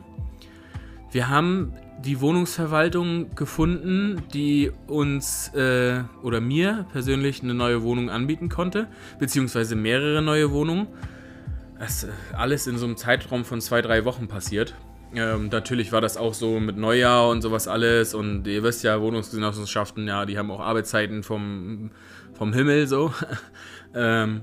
Wir 1.11 1.29
haben 1.29 1.75
die 2.05 2.21
Wohnungsverwaltung 2.21 3.35
gefunden, 3.35 4.23
die 4.33 4.71
uns 4.87 5.49
äh, 5.55 6.03
oder 6.23 6.41
mir 6.41 6.87
persönlich 6.93 7.43
eine 7.43 7.55
neue 7.55 7.83
Wohnung 7.83 8.11
anbieten 8.11 8.49
konnte, 8.49 8.87
beziehungsweise 9.19 9.77
mehrere 9.77 10.23
neue 10.23 10.51
Wohnungen. 10.51 10.89
Das 11.79 12.05
äh, 12.05 12.09
alles 12.35 12.67
in 12.67 12.79
so 12.79 12.87
einem 12.87 12.97
Zeitraum 12.97 13.45
von 13.45 13.61
zwei, 13.61 13.83
drei 13.83 14.05
Wochen 14.05 14.29
passiert. 14.29 14.75
Ähm, 15.15 15.49
natürlich 15.51 15.93
war 15.93 16.01
das 16.01 16.17
auch 16.17 16.35
so 16.35 16.61
mit 16.61 16.77
Neujahr 16.77 17.29
und 17.29 17.41
sowas 17.41 17.69
alles. 17.69 18.15
Und 18.15 18.47
ihr 18.47 18.63
wisst 18.63 18.85
ja, 18.85 19.01
Wohnungsgenossenschaften, 19.01 20.07
ja, 20.07 20.27
die 20.27 20.39
haben 20.39 20.51
auch 20.51 20.61
Arbeitszeiten 20.61 21.23
vom, 21.23 21.91
vom 22.35 22.53
Himmel 22.53 22.87
so. 22.87 23.13
ähm, 23.95 24.43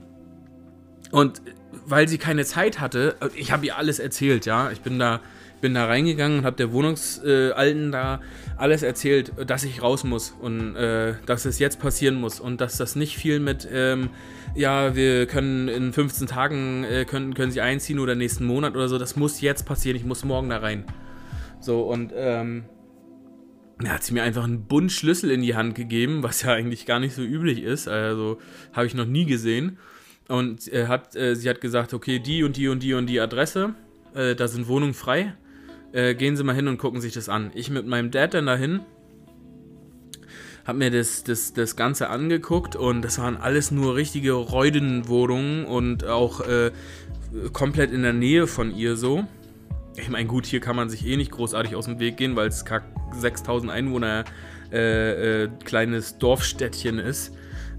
und 1.12 1.42
weil 1.86 2.08
sie 2.08 2.18
keine 2.18 2.46
Zeit 2.46 2.80
hatte, 2.80 3.16
ich 3.36 3.52
habe 3.52 3.66
ihr 3.66 3.78
alles 3.78 4.00
erzählt, 4.00 4.46
ja. 4.46 4.72
Ich 4.72 4.82
bin 4.82 4.98
da 4.98 5.20
bin 5.64 5.74
da 5.74 5.86
reingegangen 5.86 6.40
und 6.40 6.46
habe 6.46 6.58
der 6.58 6.74
Wohnungsalten 6.74 7.88
äh, 7.88 7.92
da 7.92 8.20
alles 8.58 8.84
erzählt, 8.84 9.32
dass 9.48 9.64
ich 9.64 9.82
raus 9.82 10.04
muss 10.04 10.36
und 10.42 10.76
äh, 10.76 11.14
dass 11.26 11.46
es 11.46 11.58
jetzt 11.58 11.80
passieren 11.80 12.16
muss 12.16 12.42
und 12.42 12.60
dass 12.60 12.76
das 12.76 12.98
nicht 12.98 13.16
viel 13.16 13.40
mit, 13.40 13.66
ähm, 13.72 14.10
ja, 14.56 14.94
wir 14.94 15.26
können 15.26 15.70
in 15.70 15.94
15 15.94 16.28
Tagen, 16.28 16.84
äh, 16.84 17.06
können, 17.06 17.34
können 17.34 17.54
sie 17.54 17.62
einziehen 17.62 18.00
oder 18.00 18.14
nächsten 18.14 18.46
Monat 18.46 18.76
oder 18.76 18.90
so, 18.90 18.98
das 18.98 19.16
muss 19.16 19.40
jetzt 19.40 19.66
passieren, 19.66 19.96
ich 19.96 20.04
muss 20.04 20.26
morgen 20.26 20.50
da 20.50 20.58
rein. 20.58 20.84
So 21.62 21.84
und, 21.84 22.12
ähm, 22.14 22.66
da 23.80 23.92
hat 23.92 24.04
sie 24.04 24.14
mir 24.14 24.24
einfach 24.24 24.44
einen 24.44 24.66
Bund 24.66 24.92
Schlüssel 24.92 25.32
in 25.32 25.42
die 25.42 25.56
Hand 25.56 25.76
gegeben, 25.76 26.24
was 26.24 26.42
ja 26.42 26.52
eigentlich 26.52 26.86
gar 26.86 27.00
nicht 27.00 27.16
so 27.16 27.22
üblich 27.22 27.64
ist. 27.64 27.88
Also 27.88 28.38
habe 28.74 28.86
ich 28.86 28.96
noch 28.96 29.06
nie 29.06 29.26
gesehen. 29.26 29.78
Und 30.28 30.72
äh, 30.72 30.88
hat, 30.88 31.16
äh, 31.16 31.36
sie 31.36 31.50
hat 31.50 31.62
gesagt, 31.62 31.94
okay, 31.94 32.20
die 32.20 32.44
und 32.44 32.58
die 32.58 32.68
und 32.68 32.84
die 32.84 32.94
und 32.94 33.08
die 33.08 33.20
Adresse, 33.20 33.76
äh, 34.14 34.36
da 34.36 34.48
sind 34.48 34.68
Wohnungen 34.68 34.94
frei 34.94 35.34
äh, 35.94 36.16
gehen 36.16 36.36
Sie 36.36 36.44
mal 36.44 36.56
hin 36.56 36.68
und 36.68 36.78
gucken 36.78 37.00
sich 37.00 37.14
das 37.14 37.30
an. 37.30 37.52
Ich 37.54 37.70
mit 37.70 37.88
meinem 37.88 38.12
Dad 38.12 38.34
dann 38.34 38.48
dahin, 38.48 38.82
hab 40.66 40.76
mir 40.76 40.92
das, 40.92 41.24
das, 41.24 41.54
das 41.54 41.76
Ganze 41.76 42.10
angeguckt 42.10 42.76
und 42.76 43.02
das 43.02 43.20
waren 43.20 43.38
alles 43.38 43.72
nur 43.72 43.96
richtige 43.96 44.34
Reudenwohnungen 44.34 45.66
und 45.66 46.06
auch 46.06 46.42
äh, 46.42 46.72
komplett 47.52 47.92
in 47.92 48.04
der 48.04 48.14
Nähe 48.14 48.48
von 48.48 48.76
ihr 48.76 48.96
so. 48.96 49.26
Ich 49.96 50.10
meine, 50.10 50.28
gut, 50.28 50.46
hier 50.46 50.60
kann 50.60 50.76
man 50.76 50.90
sich 50.90 51.06
eh 51.06 51.18
nicht 51.18 51.32
großartig 51.32 51.76
aus 51.76 51.86
dem 51.86 52.00
Weg 52.00 52.18
gehen, 52.18 52.36
weil 52.36 52.48
es 52.48 52.66
6000 53.12 53.72
Einwohner 53.72 54.24
äh, 54.72 55.44
äh, 55.44 55.50
kleines 55.66 56.18
Dorfstädtchen 56.18 56.98
ist. 56.98 57.36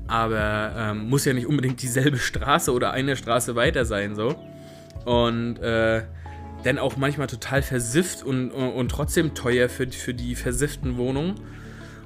Aber 0.07 0.75
ähm, 0.77 1.09
muss 1.09 1.25
ja 1.25 1.33
nicht 1.33 1.47
unbedingt 1.47 1.83
dieselbe 1.83 2.19
Straße 2.19 2.73
oder 2.73 2.93
eine 2.93 3.17
Straße 3.17 3.57
weiter 3.57 3.85
sein, 3.85 4.15
so. 4.15 4.37
Und 5.07 5.59
äh, 5.59 6.03
denn 6.65 6.79
auch 6.79 6.97
manchmal 6.97 7.27
total 7.27 7.63
versifft 7.63 8.23
und, 8.23 8.51
und, 8.51 8.71
und 8.71 8.89
trotzdem 8.91 9.35
teuer 9.35 9.69
für, 9.69 9.87
für 9.91 10.15
die 10.15 10.35
versifften 10.35 10.97
Wohnungen. 10.97 11.35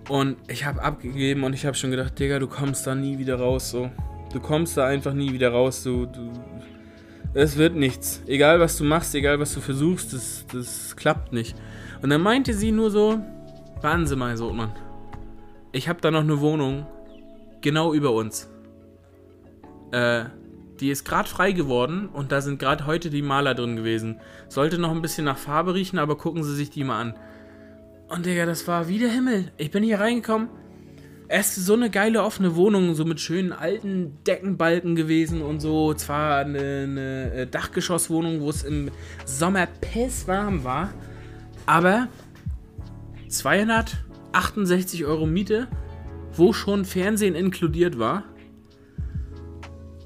Und 0.09 0.37
ich 0.49 0.64
habe 0.64 0.83
abgegeben 0.83 1.44
und 1.44 1.53
ich 1.53 1.66
habe 1.66 1.77
schon 1.77 1.90
gedacht, 1.90 2.18
Digga, 2.18 2.38
du 2.38 2.47
kommst 2.47 2.87
da 2.87 2.94
nie 2.94 3.18
wieder 3.18 3.37
raus, 3.37 3.71
so. 3.71 3.90
Du 4.33 4.40
kommst 4.40 4.77
da 4.77 4.87
einfach 4.87 5.12
nie 5.12 5.33
wieder 5.33 5.51
raus, 5.51 5.83
so. 5.83 6.07
Du, 6.07 6.33
es 7.35 7.57
wird 7.57 7.75
nichts. 7.77 8.23
Egal 8.27 8.59
was 8.59 8.77
du 8.79 8.85
machst, 8.85 9.14
egal 9.14 9.38
was 9.38 9.53
du 9.55 9.61
versuchst, 9.61 10.12
das, 10.12 10.47
das 10.53 10.97
klappt 10.97 11.33
nicht. 11.33 11.57
Und 12.03 12.11
dann 12.11 12.23
meinte 12.23 12.55
sie 12.55 12.73
nur 12.73 12.90
so, 12.90 13.21
warten 13.83 14.07
Sie 14.07 14.16
mal, 14.16 14.37
Sotmann. 14.37 14.73
Ich 15.73 15.88
habe 15.88 16.01
da 16.01 16.11
noch 16.11 16.23
eine 16.23 16.40
Wohnung, 16.40 16.87
genau 17.61 17.92
über 17.92 18.12
uns. 18.12 18.49
Äh, 19.92 20.25
die 20.81 20.91
ist 20.91 21.05
gerade 21.05 21.29
frei 21.29 21.53
geworden 21.53 22.09
und 22.12 22.33
da 22.33 22.41
sind 22.41 22.59
gerade 22.59 22.87
heute 22.87 23.11
die 23.11 23.23
Maler 23.23 23.55
drin 23.55 23.77
gewesen. 23.77 24.21
Sollte 24.49 24.79
noch 24.79 24.91
ein 24.91 25.03
bisschen 25.03 25.25
nach 25.25 25.38
Farbe 25.38 25.75
riechen, 25.75 25.99
aber 25.99 26.17
gucken 26.17 26.45
Sie 26.45 26.55
sich 26.55 26.71
die 26.71 26.85
mal 26.85 27.01
an. 27.01 27.14
Und 28.09 28.25
Digga, 28.25 28.47
das 28.47 28.67
war 28.67 28.88
wie 28.88 28.99
der 28.99 29.11
Himmel. 29.11 29.53
Ich 29.59 29.71
bin 29.71 29.83
hier 29.83 30.01
reingekommen. 30.01 30.49
Es 31.31 31.59
ist 31.59 31.67
so 31.67 31.75
eine 31.75 31.91
geile 31.91 32.23
offene 32.23 32.57
Wohnung, 32.57 32.95
so 32.95 33.05
mit 33.05 33.21
schönen 33.21 33.53
alten 33.53 34.17
Deckenbalken 34.27 34.97
gewesen 34.97 35.43
und 35.43 35.61
so. 35.61 35.93
Zwar 35.93 36.38
eine, 36.38 36.59
eine 36.59 37.33
äh, 37.33 37.47
Dachgeschosswohnung, 37.47 38.41
wo 38.41 38.49
es 38.49 38.62
im 38.62 38.91
Sommer 39.27 39.67
pisswarm 39.67 40.64
war, 40.64 40.91
aber 41.67 42.09
268 43.29 45.05
Euro 45.05 45.27
Miete, 45.27 45.69
wo 46.33 46.55
schon 46.55 46.87
Fernsehen 46.87 47.35
inkludiert 47.35 47.99
war. 47.99 48.25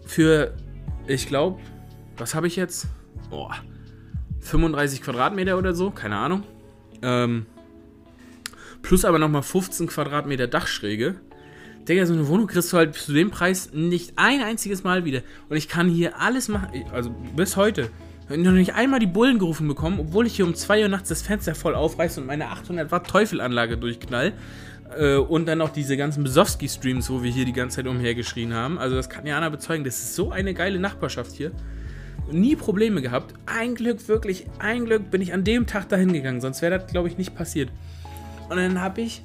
Für 0.04 0.54
ich 1.06 1.26
glaube, 1.26 1.60
was 2.16 2.34
habe 2.34 2.46
ich 2.46 2.56
jetzt? 2.56 2.86
Boah, 3.30 3.54
35 4.40 5.02
Quadratmeter 5.02 5.58
oder 5.58 5.74
so, 5.74 5.90
keine 5.90 6.16
Ahnung. 6.16 6.44
Ähm, 7.02 7.46
plus 8.82 9.04
aber 9.04 9.18
nochmal 9.18 9.42
15 9.42 9.86
Quadratmeter 9.86 10.46
Dachschräge. 10.46 11.16
Digga, 11.88 12.06
so 12.06 12.12
eine 12.12 12.28
Wohnung 12.28 12.46
kriegst 12.46 12.72
du 12.72 12.76
halt 12.76 12.94
zu 12.94 13.12
dem 13.12 13.30
Preis 13.30 13.70
nicht 13.72 14.12
ein 14.16 14.40
einziges 14.40 14.84
Mal 14.84 15.04
wieder. 15.04 15.22
Und 15.48 15.56
ich 15.56 15.68
kann 15.68 15.88
hier 15.88 16.20
alles 16.20 16.48
machen, 16.48 16.68
also 16.92 17.10
bis 17.34 17.56
heute. 17.56 17.90
Ich 18.24 18.30
habe 18.30 18.38
noch 18.38 18.52
nicht 18.52 18.74
einmal 18.74 19.00
die 19.00 19.06
Bullen 19.06 19.40
gerufen 19.40 19.66
bekommen, 19.66 19.98
obwohl 19.98 20.26
ich 20.26 20.36
hier 20.36 20.46
um 20.46 20.54
2 20.54 20.82
Uhr 20.82 20.88
nachts 20.88 21.08
das 21.08 21.22
Fenster 21.22 21.56
voll 21.56 21.74
aufreiße 21.74 22.20
und 22.20 22.26
meine 22.26 22.48
800 22.48 22.92
Watt 22.92 23.08
Teufelanlage 23.08 23.76
durchknall. 23.76 24.32
Äh, 24.98 25.16
und 25.16 25.46
dann 25.46 25.58
noch 25.58 25.70
diese 25.70 25.96
ganzen 25.96 26.24
Besowski-Streams, 26.24 27.10
wo 27.10 27.22
wir 27.22 27.30
hier 27.30 27.44
die 27.44 27.52
ganze 27.52 27.76
Zeit 27.76 27.86
umhergeschrien 27.86 28.54
haben. 28.54 28.78
Also 28.78 28.96
das 28.96 29.08
kann 29.08 29.26
ja 29.26 29.34
Jana 29.34 29.48
bezeugen. 29.48 29.84
Das 29.84 29.98
ist 29.98 30.14
so 30.14 30.30
eine 30.30 30.54
geile 30.54 30.78
Nachbarschaft 30.78 31.32
hier. 31.32 31.52
Nie 32.30 32.56
Probleme 32.56 33.02
gehabt. 33.02 33.34
Ein 33.46 33.74
Glück, 33.74 34.06
wirklich, 34.08 34.46
ein 34.58 34.84
Glück 34.84 35.10
bin 35.10 35.20
ich 35.20 35.32
an 35.32 35.44
dem 35.44 35.66
Tag 35.66 35.88
dahin 35.88 36.12
gegangen. 36.12 36.40
Sonst 36.40 36.62
wäre 36.62 36.78
das, 36.78 36.90
glaube 36.90 37.08
ich, 37.08 37.18
nicht 37.18 37.34
passiert. 37.34 37.70
Und 38.48 38.56
dann 38.56 38.80
habe 38.80 39.00
ich 39.00 39.22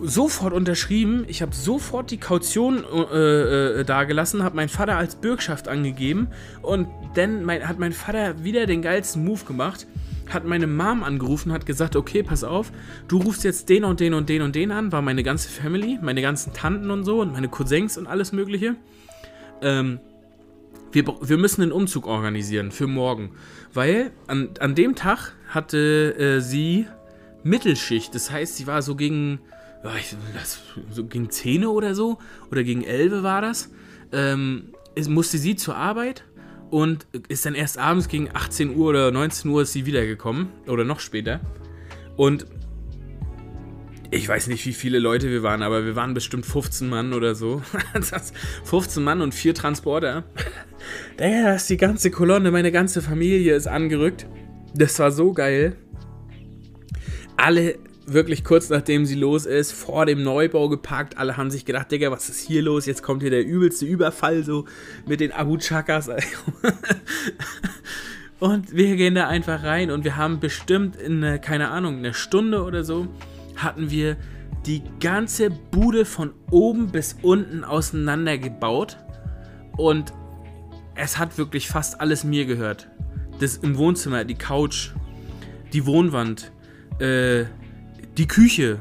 sofort 0.00 0.52
unterschrieben. 0.52 1.24
Ich 1.28 1.42
habe 1.42 1.54
sofort 1.54 2.10
die 2.10 2.18
Kaution 2.18 2.84
äh, 2.84 3.80
äh, 3.80 3.84
dagelassen, 3.84 4.42
habe 4.42 4.56
meinen 4.56 4.68
Vater 4.68 4.96
als 4.96 5.16
Bürgschaft 5.16 5.68
angegeben 5.68 6.28
und 6.62 6.88
dann 7.14 7.44
mein, 7.44 7.66
hat 7.66 7.78
mein 7.78 7.92
Vater 7.92 8.44
wieder 8.44 8.66
den 8.66 8.82
geilsten 8.82 9.24
Move 9.24 9.44
gemacht 9.44 9.86
hat 10.30 10.44
meine 10.44 10.66
Mom 10.66 11.02
angerufen, 11.02 11.52
hat 11.52 11.66
gesagt, 11.66 11.96
okay, 11.96 12.22
pass 12.22 12.44
auf, 12.44 12.72
du 13.08 13.18
rufst 13.18 13.44
jetzt 13.44 13.68
den 13.68 13.84
und 13.84 14.00
den 14.00 14.14
und 14.14 14.28
den 14.28 14.42
und 14.42 14.54
den 14.54 14.70
an, 14.70 14.92
war 14.92 15.02
meine 15.02 15.22
ganze 15.22 15.48
Family, 15.48 15.98
meine 16.02 16.22
ganzen 16.22 16.52
Tanten 16.52 16.90
und 16.90 17.04
so 17.04 17.20
und 17.20 17.32
meine 17.32 17.48
Cousins 17.48 17.96
und 17.98 18.06
alles 18.06 18.32
mögliche. 18.32 18.76
Ähm, 19.62 20.00
wir, 20.92 21.06
wir 21.06 21.36
müssen 21.36 21.62
einen 21.62 21.72
Umzug 21.72 22.06
organisieren 22.06 22.70
für 22.70 22.86
morgen, 22.86 23.32
weil 23.74 24.10
an, 24.26 24.50
an 24.60 24.74
dem 24.74 24.94
Tag 24.94 25.34
hatte 25.48 26.14
äh, 26.18 26.40
sie 26.40 26.86
Mittelschicht. 27.42 28.14
Das 28.14 28.30
heißt, 28.30 28.56
sie 28.56 28.66
war 28.66 28.82
so 28.82 28.96
gegen, 28.96 29.40
so 30.90 31.04
gegen 31.04 31.30
10 31.30 31.66
oder 31.66 31.94
so, 31.94 32.18
oder 32.50 32.62
gegen 32.62 32.84
11 32.84 33.22
war 33.22 33.42
das, 33.42 33.70
ähm, 34.12 34.72
musste 35.08 35.38
sie 35.38 35.56
zur 35.56 35.76
Arbeit 35.76 36.24
und 36.70 37.06
ist 37.28 37.46
dann 37.46 37.54
erst 37.54 37.78
abends 37.78 38.08
gegen 38.08 38.28
18 38.32 38.76
Uhr 38.76 38.90
oder 38.90 39.10
19 39.10 39.50
Uhr 39.50 39.62
ist 39.62 39.72
sie 39.72 39.86
wiedergekommen, 39.86 40.48
oder 40.66 40.84
noch 40.84 41.00
später. 41.00 41.40
Und 42.16 42.46
ich 44.10 44.26
weiß 44.26 44.46
nicht, 44.46 44.64
wie 44.64 44.72
viele 44.72 44.98
Leute 44.98 45.28
wir 45.28 45.42
waren, 45.42 45.62
aber 45.62 45.84
wir 45.84 45.94
waren 45.94 46.14
bestimmt 46.14 46.46
15 46.46 46.88
Mann 46.88 47.12
oder 47.12 47.34
so. 47.34 47.62
15 48.64 49.02
Mann 49.02 49.20
und 49.20 49.34
vier 49.34 49.54
Transporter. 49.54 50.24
Da 51.16 51.56
ist 51.56 51.68
die 51.68 51.76
ganze 51.76 52.10
Kolonne, 52.10 52.52
meine 52.52 52.70
ganze 52.70 53.02
Familie 53.02 53.56
ist 53.56 53.66
angerückt. 53.66 54.26
Das 54.74 54.98
war 55.00 55.10
so 55.10 55.32
geil. 55.32 55.76
Alle 57.36 57.74
wirklich 58.12 58.44
kurz 58.44 58.70
nachdem 58.70 59.06
sie 59.06 59.14
los 59.14 59.46
ist, 59.46 59.72
vor 59.72 60.06
dem 60.06 60.22
Neubau 60.22 60.68
geparkt. 60.68 61.18
Alle 61.18 61.36
haben 61.36 61.50
sich 61.50 61.64
gedacht, 61.64 61.90
Digga, 61.90 62.10
was 62.10 62.28
ist 62.28 62.40
hier 62.40 62.62
los? 62.62 62.86
Jetzt 62.86 63.02
kommt 63.02 63.22
hier 63.22 63.30
der 63.30 63.44
übelste 63.44 63.86
Überfall 63.86 64.44
so 64.44 64.64
mit 65.06 65.20
den 65.20 65.32
Abu 65.32 65.58
Chakas. 65.58 66.08
und 68.40 68.74
wir 68.74 68.96
gehen 68.96 69.14
da 69.14 69.28
einfach 69.28 69.62
rein 69.62 69.90
und 69.90 70.04
wir 70.04 70.16
haben 70.16 70.40
bestimmt 70.40 70.96
in, 70.96 71.40
keine 71.42 71.70
Ahnung, 71.70 71.98
eine 71.98 72.14
Stunde 72.14 72.64
oder 72.64 72.84
so 72.84 73.08
hatten 73.56 73.90
wir 73.90 74.16
die 74.66 74.82
ganze 75.00 75.50
Bude 75.50 76.04
von 76.04 76.32
oben 76.50 76.88
bis 76.88 77.16
unten 77.22 77.64
auseinandergebaut 77.64 78.98
und 79.76 80.12
es 80.94 81.18
hat 81.18 81.38
wirklich 81.38 81.68
fast 81.68 82.00
alles 82.00 82.24
mir 82.24 82.44
gehört. 82.44 82.88
Das 83.40 83.56
im 83.56 83.78
Wohnzimmer, 83.78 84.24
die 84.24 84.34
Couch, 84.34 84.90
die 85.72 85.86
Wohnwand, 85.86 86.50
äh, 86.98 87.44
die 88.18 88.26
Küche, 88.26 88.78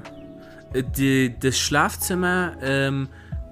äh, 0.73 0.83
die, 0.83 1.33
das 1.39 1.57
Schlafzimmer 1.59 2.57
ähm, 2.61 3.07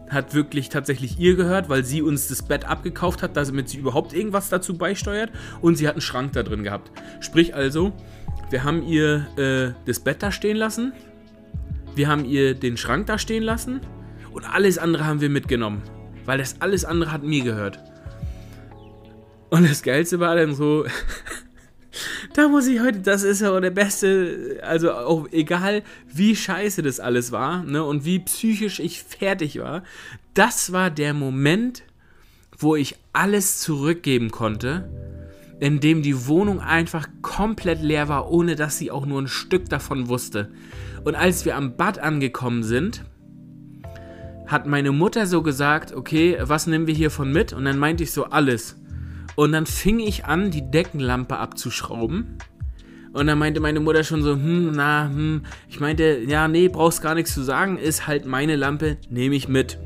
hat 0.10 0.34
wirklich 0.34 0.70
tatsächlich 0.70 1.20
ihr 1.20 1.36
gehört, 1.36 1.70
weil 1.70 1.84
sie 1.84 2.02
uns 2.02 2.28
das 2.28 2.44
Bett 2.44 2.66
abgekauft 2.66 3.24
hat, 3.24 3.38
damit 3.38 3.70
sie 3.70 3.78
überhaupt 3.78 4.14
irgendwas 4.14 4.50
dazu 4.50 4.78
beisteuert 4.78 5.32
und 5.62 5.76
sie 5.76 5.88
hat 5.88 5.96
einen 5.96 6.02
Schrank 6.02 6.34
da 6.34 6.44
drin 6.44 6.64
gehabt. 6.64 6.92
Sprich 7.22 7.56
also, 7.56 7.94
wir 8.50 8.64
haben 8.64 8.84
ihr 8.84 9.28
äh, 9.38 9.74
das 9.86 10.00
Bett 10.00 10.22
da 10.22 10.32
stehen 10.32 10.58
lassen, 10.58 10.94
wir 11.96 12.08
haben 12.08 12.26
ihr 12.26 12.56
den 12.56 12.78
Schrank 12.78 13.08
da 13.08 13.18
stehen 13.18 13.44
lassen 13.44 13.82
und 14.32 14.44
alles 14.44 14.78
andere 14.78 15.06
haben 15.06 15.22
wir 15.22 15.30
mitgenommen. 15.30 15.82
Weil 16.26 16.40
das 16.40 16.60
alles 16.60 16.86
andere 16.86 17.12
hat 17.12 17.24
mir 17.24 17.44
gehört. 17.44 17.80
Und 19.50 19.70
das 19.70 19.84
Geilste 19.84 20.20
war 20.20 20.36
dann 20.36 20.56
so, 20.56 20.86
da 22.34 22.48
muss 22.48 22.68
ich 22.68 22.80
heute, 22.82 23.00
das 23.00 23.24
ist 23.24 23.42
ja 23.42 23.60
der 23.60 23.72
beste, 23.72 24.60
also 24.62 24.92
auch 24.94 25.28
egal 25.32 25.84
wie 26.14 26.36
scheiße 26.36 26.82
das 26.82 27.00
alles 27.00 27.32
war 27.32 27.64
ne, 27.64 27.84
und 27.84 28.06
wie 28.06 28.20
psychisch 28.20 28.80
ich 28.80 29.04
fertig 29.04 29.60
war, 29.60 29.84
das 30.34 30.72
war 30.72 30.90
der 30.90 31.14
Moment, 31.14 31.84
wo 32.58 32.76
ich 32.76 32.96
alles 33.14 33.60
zurückgeben 33.60 34.32
konnte, 34.32 34.90
in 35.60 35.80
dem 35.80 36.02
die 36.02 36.28
Wohnung 36.28 36.60
einfach 36.60 37.08
komplett 37.22 37.82
leer 37.82 38.10
war, 38.10 38.30
ohne 38.30 38.56
dass 38.56 38.78
sie 38.78 38.92
auch 38.92 39.06
nur 39.06 39.22
ein 39.22 39.28
Stück 39.28 39.70
davon 39.70 40.10
wusste. 40.10 40.52
Und 41.04 41.16
als 41.16 41.46
wir 41.46 41.56
am 41.56 41.78
Bad 41.78 42.00
angekommen 42.00 42.64
sind, 42.64 43.04
hat 44.48 44.68
meine 44.68 44.92
Mutter 44.92 45.26
so 45.28 45.42
gesagt, 45.42 45.94
okay, 45.94 46.38
was 46.42 46.68
nehmen 46.68 46.88
wir 46.88 46.94
hiervon 46.94 47.32
mit? 47.32 47.54
Und 47.54 47.66
dann 47.66 47.80
meinte 47.80 48.04
ich 48.04 48.12
so 48.12 48.26
alles. 48.26 48.76
Und 49.36 49.52
dann 49.52 49.66
fing 49.66 50.00
ich 50.00 50.26
an, 50.26 50.52
die 50.52 50.70
Deckenlampe 50.70 51.38
abzuschrauben. 51.38 52.38
Und 53.14 53.28
dann 53.28 53.38
meinte 53.38 53.60
meine 53.60 53.80
Mutter 53.80 54.04
schon 54.04 54.24
so, 54.24 54.34
hm, 54.34 54.72
na, 54.74 55.08
hm. 55.08 55.44
Ich 55.70 55.80
meinte, 55.80 56.22
ja, 56.28 56.48
nee, 56.48 56.68
brauchst 56.68 57.02
gar 57.02 57.16
nichts 57.16 57.34
zu 57.34 57.44
sagen, 57.44 57.78
ist 57.78 58.08
halt 58.08 58.26
meine 58.26 58.56
Lampe, 58.56 58.98
nehme 59.10 59.36
ich 59.36 59.48
mit. 59.48 59.78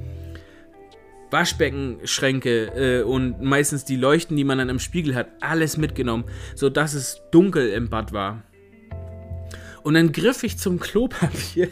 Waschbeckenschränke 1.31 3.01
äh, 3.01 3.03
und 3.03 3.41
meistens 3.41 3.85
die 3.85 3.97
Leuchten, 3.97 4.35
die 4.35 4.43
man 4.43 4.57
dann 4.57 4.69
im 4.69 4.79
Spiegel 4.79 5.13
hat, 5.13 5.27
alles 5.41 5.77
mitgenommen, 5.77 6.25
sodass 6.55 6.95
es 6.95 7.21
dunkel 7.31 7.69
im 7.69 7.89
Bad 7.89 8.13
war. 8.13 8.43
Und 9.83 9.93
dann 9.93 10.11
griff 10.11 10.43
ich 10.43 10.57
zum 10.57 10.79
Klopapier. 10.79 11.69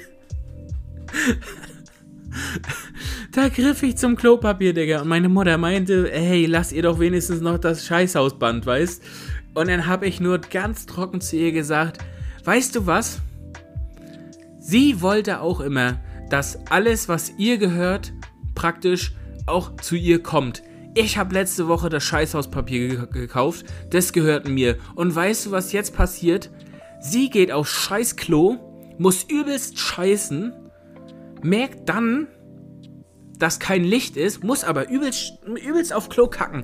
Da 3.31 3.49
griff 3.49 3.83
ich 3.83 3.97
zum 3.97 4.15
Klopapier, 4.15 4.73
Digga. 4.73 5.01
Und 5.01 5.07
meine 5.07 5.29
Mutter 5.29 5.57
meinte, 5.57 6.09
hey, 6.11 6.45
lass 6.45 6.71
ihr 6.71 6.83
doch 6.83 6.99
wenigstens 6.99 7.41
noch 7.41 7.57
das 7.57 7.85
Scheißhausband, 7.85 8.65
weißt? 8.65 9.03
Und 9.53 9.69
dann 9.69 9.87
habe 9.87 10.05
ich 10.05 10.19
nur 10.19 10.39
ganz 10.39 10.85
trocken 10.85 11.21
zu 11.21 11.35
ihr 11.35 11.51
gesagt, 11.51 11.99
weißt 12.43 12.75
du 12.75 12.85
was? 12.85 13.19
Sie 14.59 15.01
wollte 15.01 15.41
auch 15.41 15.61
immer, 15.61 15.99
dass 16.29 16.59
alles, 16.69 17.07
was 17.07 17.31
ihr 17.37 17.57
gehört, 17.57 18.13
praktisch 18.53 19.13
auch 19.45 19.75
zu 19.77 19.95
ihr 19.95 20.21
kommt. 20.21 20.61
Ich 20.93 21.17
habe 21.17 21.33
letzte 21.33 21.67
Woche 21.67 21.89
das 21.89 22.03
Scheißhauspapier 22.03 23.07
gekauft, 23.07 23.65
das 23.91 24.13
gehört 24.13 24.47
mir. 24.47 24.77
Und 24.95 25.15
weißt 25.15 25.45
du, 25.45 25.51
was 25.51 25.71
jetzt 25.71 25.95
passiert? 25.95 26.49
Sie 26.99 27.29
geht 27.29 27.51
aufs 27.51 27.71
Scheißklo, 27.71 28.95
muss 28.97 29.23
übelst 29.23 29.77
scheißen, 29.77 30.53
merkt 31.43 31.89
dann, 31.89 32.27
dass 33.37 33.59
kein 33.59 33.83
Licht 33.83 34.17
ist, 34.17 34.43
muss 34.43 34.63
aber 34.63 34.89
übelst, 34.89 35.33
übelst 35.45 35.93
auf 35.93 36.09
Klo 36.09 36.27
kacken, 36.27 36.63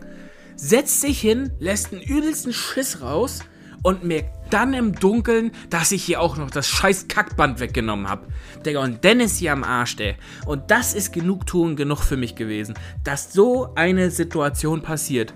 setzt 0.55 1.01
sich 1.01 1.19
hin, 1.19 1.51
lässt 1.59 1.93
einen 1.93 2.01
übelsten 2.01 2.53
Schiss 2.53 3.01
raus 3.01 3.41
und 3.83 4.03
merkt 4.03 4.53
dann 4.53 4.73
im 4.73 4.93
Dunkeln, 4.93 5.51
dass 5.69 5.91
ich 5.91 6.03
hier 6.03 6.21
auch 6.21 6.37
noch 6.37 6.49
das 6.49 6.67
scheiß 6.67 7.07
Kackband 7.07 7.59
weggenommen 7.59 8.07
habe. 8.07 8.27
Digga, 8.65 8.81
und 8.81 9.03
dann 9.03 9.19
ist 9.19 9.37
sie 9.37 9.49
am 9.49 9.63
Arsch, 9.63 9.95
der. 9.95 10.15
Und 10.45 10.71
das 10.71 10.93
ist 10.93 11.11
Genugtuung 11.11 11.75
genug 11.75 11.99
für 11.99 12.17
mich 12.17 12.35
gewesen, 12.35 12.75
dass 13.03 13.33
so 13.33 13.73
eine 13.75 14.09
Situation 14.09 14.81
passiert. 14.81 15.33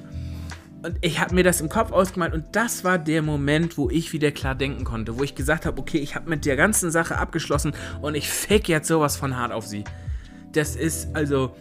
Und 0.84 0.98
ich 1.02 1.20
habe 1.20 1.34
mir 1.34 1.44
das 1.44 1.60
im 1.60 1.70
Kopf 1.70 1.92
ausgemalt 1.92 2.34
und 2.34 2.46
das 2.52 2.84
war 2.84 3.00
der 3.00 3.22
Moment, 3.22 3.78
wo 3.78 3.90
ich 3.90 4.14
wieder 4.14 4.32
klar 4.32 4.54
denken 4.54 4.84
konnte, 4.84 5.18
wo 5.18 5.24
ich 5.24 5.34
gesagt 5.34 5.66
habe, 5.66 5.80
okay, 5.80 5.98
ich 5.98 6.16
habe 6.16 6.30
mit 6.30 6.46
der 6.46 6.56
ganzen 6.56 6.92
Sache 6.92 7.18
abgeschlossen 7.18 7.74
und 8.02 8.16
ich 8.16 8.30
fake 8.30 8.70
jetzt 8.70 8.88
sowas 8.88 9.18
von 9.18 9.36
hart 9.36 9.52
auf 9.52 9.66
sie. 9.66 9.84
Das 10.52 10.76
ist 10.76 11.16
also 11.16 11.56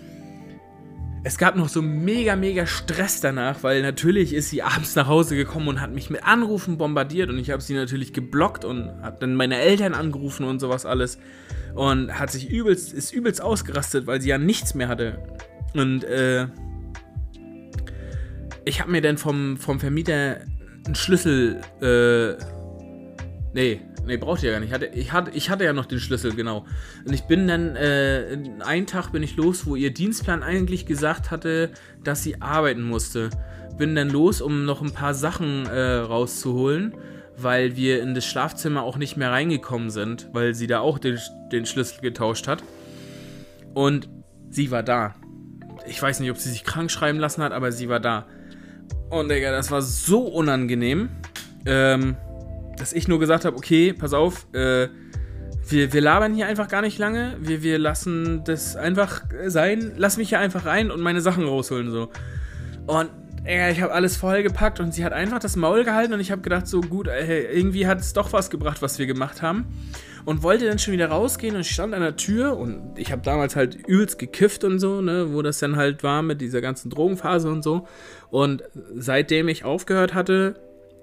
es 1.26 1.38
gab 1.38 1.56
noch 1.56 1.68
so 1.68 1.82
mega, 1.82 2.36
mega 2.36 2.66
Stress 2.66 3.20
danach, 3.20 3.64
weil 3.64 3.82
natürlich 3.82 4.32
ist 4.32 4.50
sie 4.50 4.62
abends 4.62 4.94
nach 4.94 5.08
Hause 5.08 5.34
gekommen 5.34 5.66
und 5.66 5.80
hat 5.80 5.92
mich 5.92 6.08
mit 6.08 6.22
Anrufen 6.22 6.78
bombardiert 6.78 7.30
und 7.30 7.38
ich 7.38 7.50
habe 7.50 7.60
sie 7.60 7.74
natürlich 7.74 8.12
geblockt 8.12 8.64
und 8.64 9.02
habe 9.02 9.16
dann 9.18 9.34
meine 9.34 9.56
Eltern 9.56 9.94
angerufen 9.94 10.46
und 10.46 10.60
sowas 10.60 10.86
alles 10.86 11.18
und 11.74 12.16
hat 12.16 12.30
sich 12.30 12.48
übelst, 12.48 12.92
ist 12.92 13.12
übelst 13.12 13.42
ausgerastet, 13.42 14.06
weil 14.06 14.20
sie 14.20 14.28
ja 14.28 14.38
nichts 14.38 14.74
mehr 14.74 14.86
hatte. 14.86 15.18
Und 15.74 16.04
äh, 16.04 16.46
ich 18.66 18.80
habe 18.80 18.90
mir 18.90 19.00
dann 19.00 19.16
vom, 19.16 19.56
vom 19.56 19.80
Vermieter 19.80 20.40
einen 20.84 20.96
Schlüssel, 20.96 21.60
äh, 21.80 22.36
nee, 23.54 23.80
nee, 24.04 24.16
brauchte 24.16 24.46
ja 24.46 24.52
gar 24.52 24.60
nicht. 24.60 24.68
Ich 24.68 24.74
hatte, 24.74 24.86
ich, 24.86 25.12
hatte, 25.12 25.30
ich 25.34 25.50
hatte 25.50 25.64
ja 25.64 25.72
noch 25.72 25.86
den 25.86 26.00
Schlüssel, 26.00 26.34
genau. 26.34 26.66
Und 27.06 27.14
ich 27.14 27.22
bin 27.22 27.46
dann, 27.46 27.76
äh, 27.76 28.36
einen 28.64 28.86
Tag 28.86 29.12
bin 29.12 29.22
ich 29.22 29.36
los, 29.36 29.66
wo 29.66 29.76
ihr 29.76 29.94
Dienstplan 29.94 30.42
eigentlich 30.42 30.84
gesagt 30.84 31.30
hatte, 31.30 31.70
dass 32.02 32.24
sie 32.24 32.42
arbeiten 32.42 32.82
musste. 32.82 33.30
Bin 33.78 33.94
dann 33.94 34.10
los, 34.10 34.40
um 34.40 34.64
noch 34.64 34.82
ein 34.82 34.92
paar 34.92 35.14
Sachen 35.14 35.66
äh, 35.66 35.98
rauszuholen, 35.98 36.92
weil 37.36 37.76
wir 37.76 38.02
in 38.02 38.16
das 38.16 38.26
Schlafzimmer 38.26 38.82
auch 38.82 38.96
nicht 38.96 39.16
mehr 39.16 39.30
reingekommen 39.30 39.90
sind, 39.90 40.28
weil 40.32 40.54
sie 40.54 40.66
da 40.66 40.80
auch 40.80 40.98
den, 40.98 41.18
den 41.52 41.66
Schlüssel 41.66 42.00
getauscht 42.00 42.48
hat. 42.48 42.64
Und 43.74 44.08
sie 44.50 44.72
war 44.72 44.82
da. 44.82 45.14
Ich 45.86 46.02
weiß 46.02 46.18
nicht, 46.18 46.32
ob 46.32 46.38
sie 46.38 46.50
sich 46.50 46.64
krank 46.64 46.90
schreiben 46.90 47.20
lassen 47.20 47.44
hat, 47.44 47.52
aber 47.52 47.70
sie 47.70 47.88
war 47.88 48.00
da. 48.00 48.26
Und 49.10 49.28
Digga, 49.30 49.50
das 49.52 49.70
war 49.70 49.82
so 49.82 50.20
unangenehm, 50.20 51.08
ähm, 51.64 52.16
dass 52.76 52.92
ich 52.92 53.08
nur 53.08 53.18
gesagt 53.18 53.44
habe, 53.44 53.56
okay, 53.56 53.92
pass 53.92 54.12
auf, 54.12 54.46
äh, 54.52 54.88
wir, 55.68 55.92
wir 55.92 56.00
labern 56.00 56.34
hier 56.34 56.46
einfach 56.46 56.68
gar 56.68 56.82
nicht 56.82 56.98
lange. 56.98 57.36
Wir, 57.40 57.62
wir 57.62 57.78
lassen 57.78 58.42
das 58.44 58.76
einfach 58.76 59.22
sein. 59.46 59.92
Lass 59.96 60.16
mich 60.16 60.28
hier 60.28 60.38
einfach 60.38 60.64
rein 60.64 60.90
und 60.90 61.00
meine 61.00 61.20
Sachen 61.20 61.44
rausholen. 61.44 61.90
So. 61.90 62.10
Und 62.86 63.10
ich 63.46 63.80
habe 63.80 63.92
alles 63.92 64.16
vollgepackt 64.16 64.80
und 64.80 64.92
sie 64.92 65.04
hat 65.04 65.12
einfach 65.12 65.38
das 65.38 65.56
Maul 65.56 65.84
gehalten 65.84 66.12
und 66.12 66.20
ich 66.20 66.32
habe 66.32 66.42
gedacht, 66.42 66.66
so 66.66 66.80
gut, 66.80 67.06
ey, 67.06 67.46
irgendwie 67.56 67.86
hat 67.86 68.00
es 68.00 68.12
doch 68.12 68.32
was 68.32 68.50
gebracht, 68.50 68.82
was 68.82 68.98
wir 68.98 69.06
gemacht 69.06 69.42
haben 69.42 69.66
und 70.26 70.42
wollte 70.42 70.66
dann 70.66 70.78
schon 70.78 70.92
wieder 70.92 71.08
rausgehen 71.08 71.54
und 71.54 71.64
stand 71.64 71.94
an 71.94 72.02
der 72.02 72.16
Tür 72.16 72.58
und 72.58 72.98
ich 72.98 73.12
habe 73.12 73.22
damals 73.22 73.54
halt 73.54 73.76
übelst 73.86 74.18
gekifft 74.18 74.64
und 74.64 74.80
so, 74.80 75.00
ne, 75.00 75.32
wo 75.32 75.40
das 75.40 75.60
dann 75.60 75.76
halt 75.76 76.02
war 76.02 76.22
mit 76.22 76.40
dieser 76.40 76.60
ganzen 76.60 76.90
Drogenphase 76.90 77.48
und 77.48 77.62
so. 77.62 77.86
Und 78.30 78.64
seitdem 78.96 79.46
ich 79.46 79.64
aufgehört 79.64 80.14
hatte, 80.14 80.56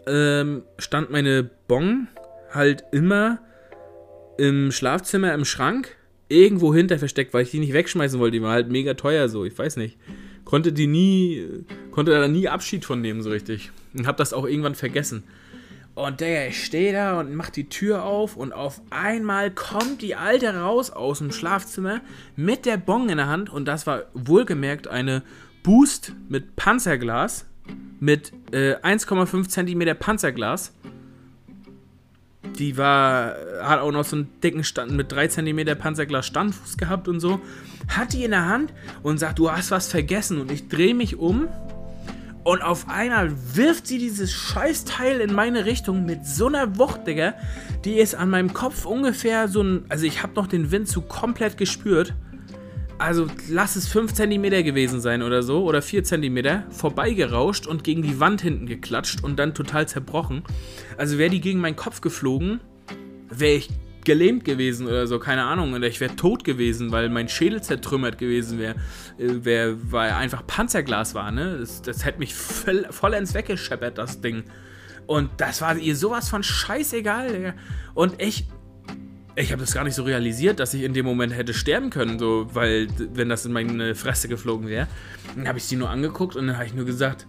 ähm, 0.05 0.63
stand 0.77 1.09
meine 1.09 1.49
Bon 1.69 2.09
halt 2.51 2.83
immer 2.91 3.39
im 4.37 4.73
Schlafzimmer 4.73 5.33
im 5.33 5.45
Schrank 5.45 5.95
irgendwo 6.27 6.73
hinter 6.73 6.99
versteckt, 6.99 7.33
weil 7.33 7.43
ich 7.43 7.51
die 7.51 7.59
nicht 7.59 7.73
wegschmeißen 7.73 8.19
wollte. 8.19 8.37
Die 8.37 8.43
war 8.43 8.51
halt 8.51 8.69
mega 8.69 8.93
teuer 8.93 9.29
so, 9.29 9.45
ich 9.45 9.57
weiß 9.57 9.77
nicht. 9.77 9.97
Konnte 10.45 10.73
die 10.73 10.87
nie, 10.87 11.65
konnte 11.91 12.11
da 12.11 12.27
nie 12.27 12.49
Abschied 12.49 12.85
von 12.85 13.01
nehmen 13.01 13.21
so 13.21 13.29
richtig. 13.29 13.71
Und 13.93 14.07
hab 14.07 14.17
das 14.17 14.33
auch 14.33 14.45
irgendwann 14.45 14.75
vergessen. 14.75 15.23
Und 15.95 16.21
der 16.21 16.51
steht 16.51 16.95
da 16.95 17.19
und 17.19 17.35
macht 17.35 17.55
die 17.55 17.69
Tür 17.69 18.03
auf 18.03 18.35
und 18.35 18.51
auf 18.51 18.81
einmal 18.89 19.51
kommt 19.51 20.01
die 20.01 20.15
Alte 20.15 20.55
raus 20.55 20.89
aus 20.89 21.19
dem 21.19 21.31
Schlafzimmer 21.31 22.01
mit 22.35 22.65
der 22.65 22.77
Bong 22.77 23.09
in 23.09 23.17
der 23.17 23.27
Hand 23.27 23.51
und 23.51 23.65
das 23.65 23.85
war 23.85 24.05
wohlgemerkt 24.15 24.87
eine 24.87 25.21
Boost 25.61 26.13
mit 26.29 26.55
Panzerglas, 26.55 27.45
mit 27.99 28.33
äh, 28.51 28.75
1,5 28.77 29.47
cm 29.47 29.97
Panzerglas. 29.97 30.73
Die 32.59 32.77
war, 32.77 33.35
hat 33.61 33.79
auch 33.79 33.91
noch 33.91 34.03
so 34.03 34.17
einen 34.17 34.39
dicken 34.41 34.63
Stand 34.63 34.91
mit 34.91 35.11
3 35.11 35.27
cm 35.27 35.77
Panzerglas 35.77 36.25
Standfuß 36.27 36.77
gehabt 36.77 37.07
und 37.07 37.19
so. 37.19 37.39
Hat 37.87 38.13
die 38.13 38.23
in 38.23 38.31
der 38.31 38.45
Hand 38.47 38.73
und 39.01 39.17
sagt, 39.17 39.39
du 39.39 39.51
hast 39.51 39.71
was 39.71 39.87
vergessen. 39.87 40.39
Und 40.39 40.51
ich 40.51 40.67
drehe 40.69 40.93
mich 40.93 41.17
um 41.17 41.47
und 42.43 42.61
auf 42.61 42.89
einmal 42.89 43.31
wirft 43.53 43.87
sie 43.87 43.97
dieses 43.97 44.33
Scheißteil 44.33 45.21
in 45.21 45.33
meine 45.33 45.65
Richtung 45.65 46.05
mit 46.05 46.25
so 46.25 46.47
einer 46.47 46.77
Wucht, 46.77 47.07
Digga. 47.07 47.35
Die 47.85 47.93
ist 47.93 48.15
an 48.15 48.29
meinem 48.29 48.53
Kopf 48.53 48.85
ungefähr 48.85 49.47
so 49.47 49.61
ein. 49.61 49.85
Also 49.87 50.05
ich 50.05 50.23
habe 50.23 50.33
noch 50.33 50.47
den 50.47 50.69
Wind 50.71 50.89
zu 50.89 51.01
komplett 51.01 51.57
gespürt. 51.57 52.13
Also 52.97 53.27
lass 53.49 53.75
es 53.75 53.87
5 53.87 54.13
cm 54.13 54.43
gewesen 54.63 55.01
sein 55.01 55.21
oder 55.23 55.43
so. 55.43 55.63
Oder 55.63 55.81
4 55.81 56.03
cm. 56.03 56.63
Vorbeigerauscht 56.69 57.67
und 57.67 57.83
gegen 57.83 58.01
die 58.01 58.19
Wand 58.19 58.41
hinten 58.41 58.65
geklatscht 58.65 59.23
und 59.23 59.37
dann 59.37 59.53
total 59.53 59.87
zerbrochen. 59.87 60.43
Also 60.97 61.17
wäre 61.17 61.29
die 61.29 61.41
gegen 61.41 61.59
meinen 61.59 61.75
Kopf 61.75 62.01
geflogen, 62.01 62.61
wäre 63.29 63.55
ich 63.55 63.69
gelähmt 64.03 64.43
gewesen 64.43 64.87
oder 64.87 65.07
so, 65.07 65.19
keine 65.19 65.43
Ahnung. 65.43 65.73
Oder 65.73 65.87
ich 65.87 65.99
wäre 65.99 66.15
tot 66.15 66.43
gewesen, 66.43 66.91
weil 66.91 67.09
mein 67.09 67.29
Schädel 67.29 67.61
zertrümmert 67.61 68.17
gewesen 68.17 68.59
wäre, 68.59 68.75
äh, 69.17 69.43
wär, 69.45 69.75
weil 69.91 70.11
einfach 70.11 70.45
Panzerglas 70.45 71.15
war, 71.15 71.31
ne? 71.31 71.57
Das, 71.59 71.81
das 71.81 72.05
hätte 72.05 72.19
mich 72.19 72.33
voll, 72.35 72.85
vollends 72.89 73.33
weggescheppert, 73.33 73.97
das 73.97 74.21
Ding. 74.21 74.43
Und 75.05 75.29
das 75.37 75.61
war 75.61 75.77
ihr 75.77 75.95
sowas 75.95 76.29
von 76.29 76.43
scheißegal, 76.43 77.31
Digga. 77.31 77.53
Und 77.93 78.21
ich, 78.21 78.47
ich 79.35 79.51
habe 79.51 79.61
das 79.61 79.73
gar 79.73 79.83
nicht 79.83 79.95
so 79.95 80.03
realisiert, 80.03 80.59
dass 80.59 80.73
ich 80.73 80.83
in 80.83 80.93
dem 80.93 81.05
Moment 81.05 81.35
hätte 81.35 81.53
sterben 81.53 81.89
können, 81.89 82.19
so, 82.19 82.47
weil, 82.53 82.87
wenn 83.13 83.29
das 83.29 83.45
in 83.45 83.53
meine 83.53 83.95
Fresse 83.95 84.27
geflogen 84.27 84.67
wäre. 84.67 84.87
Dann 85.35 85.47
habe 85.47 85.57
ich 85.57 85.63
sie 85.65 85.75
nur 85.75 85.89
angeguckt 85.89 86.35
und 86.35 86.47
dann 86.47 86.57
habe 86.57 86.67
ich 86.67 86.73
nur 86.73 86.85
gesagt, 86.85 87.25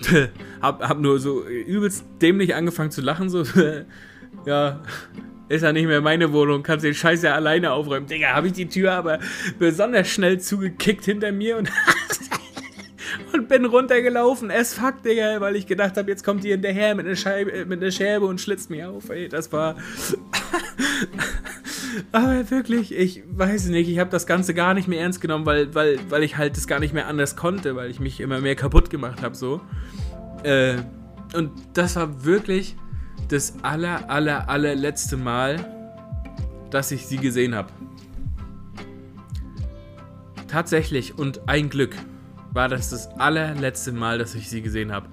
hab, 0.60 0.82
hab 0.82 0.98
nur 0.98 1.20
so 1.20 1.46
übelst 1.46 2.04
dämlich 2.20 2.54
angefangen 2.54 2.90
zu 2.90 3.02
lachen, 3.02 3.28
so, 3.28 3.44
ja, 4.46 4.82
ist 5.48 5.62
ja 5.62 5.72
nicht 5.72 5.86
mehr 5.86 6.00
meine 6.00 6.32
Wohnung, 6.32 6.62
kannst 6.62 6.84
den 6.84 6.94
Scheiß 6.94 7.22
ja 7.22 7.34
alleine 7.34 7.72
aufräumen. 7.72 8.06
Digga, 8.06 8.28
habe 8.28 8.48
ich 8.48 8.54
die 8.54 8.68
Tür 8.68 8.92
aber 8.92 9.18
besonders 9.58 10.08
schnell 10.08 10.40
zugekickt 10.40 11.04
hinter 11.04 11.30
mir 11.30 11.58
und, 11.58 11.70
und 13.32 13.48
bin 13.48 13.66
runtergelaufen. 13.66 14.50
Es 14.50 14.74
fuck, 14.74 15.02
Digga, 15.02 15.40
weil 15.40 15.54
ich 15.54 15.66
gedacht 15.66 15.96
habe, 15.96 16.10
jetzt 16.10 16.24
kommt 16.24 16.42
die 16.42 16.50
hinterher 16.50 16.94
mit 16.94 17.06
einer, 17.06 17.16
Scheibe, 17.16 17.66
mit 17.66 17.80
einer 17.80 17.92
Scherbe 17.92 18.26
und 18.26 18.40
schlitzt 18.40 18.70
mich 18.70 18.82
auf. 18.82 19.10
Ey, 19.10 19.28
das 19.28 19.52
war. 19.52 19.76
Aber 22.12 22.50
wirklich, 22.50 22.94
ich 22.94 23.22
weiß 23.28 23.66
nicht, 23.66 23.88
ich 23.88 23.98
habe 23.98 24.10
das 24.10 24.26
Ganze 24.26 24.54
gar 24.54 24.74
nicht 24.74 24.88
mehr 24.88 25.00
ernst 25.00 25.20
genommen, 25.20 25.46
weil, 25.46 25.74
weil, 25.74 25.98
weil 26.08 26.22
ich 26.22 26.36
halt 26.36 26.56
das 26.56 26.66
gar 26.66 26.80
nicht 26.80 26.94
mehr 26.94 27.06
anders 27.06 27.36
konnte, 27.36 27.76
weil 27.76 27.90
ich 27.90 28.00
mich 28.00 28.20
immer 28.20 28.40
mehr 28.40 28.54
kaputt 28.54 28.90
gemacht 28.90 29.22
habe, 29.22 29.34
so. 29.34 29.60
Äh, 30.42 30.76
und 31.34 31.50
das 31.74 31.96
war 31.96 32.24
wirklich 32.24 32.76
das 33.28 33.54
aller, 33.62 34.10
aller, 34.10 34.48
allerletzte 34.48 35.16
Mal, 35.16 35.64
dass 36.70 36.90
ich 36.90 37.06
sie 37.06 37.18
gesehen 37.18 37.54
habe. 37.54 37.68
Tatsächlich 40.48 41.18
und 41.18 41.48
ein 41.48 41.70
Glück 41.70 41.96
war 42.52 42.68
das 42.68 42.90
das 42.90 43.08
allerletzte 43.18 43.92
Mal, 43.92 44.18
dass 44.18 44.34
ich 44.34 44.50
sie 44.50 44.60
gesehen 44.60 44.92
habe. 44.92 45.08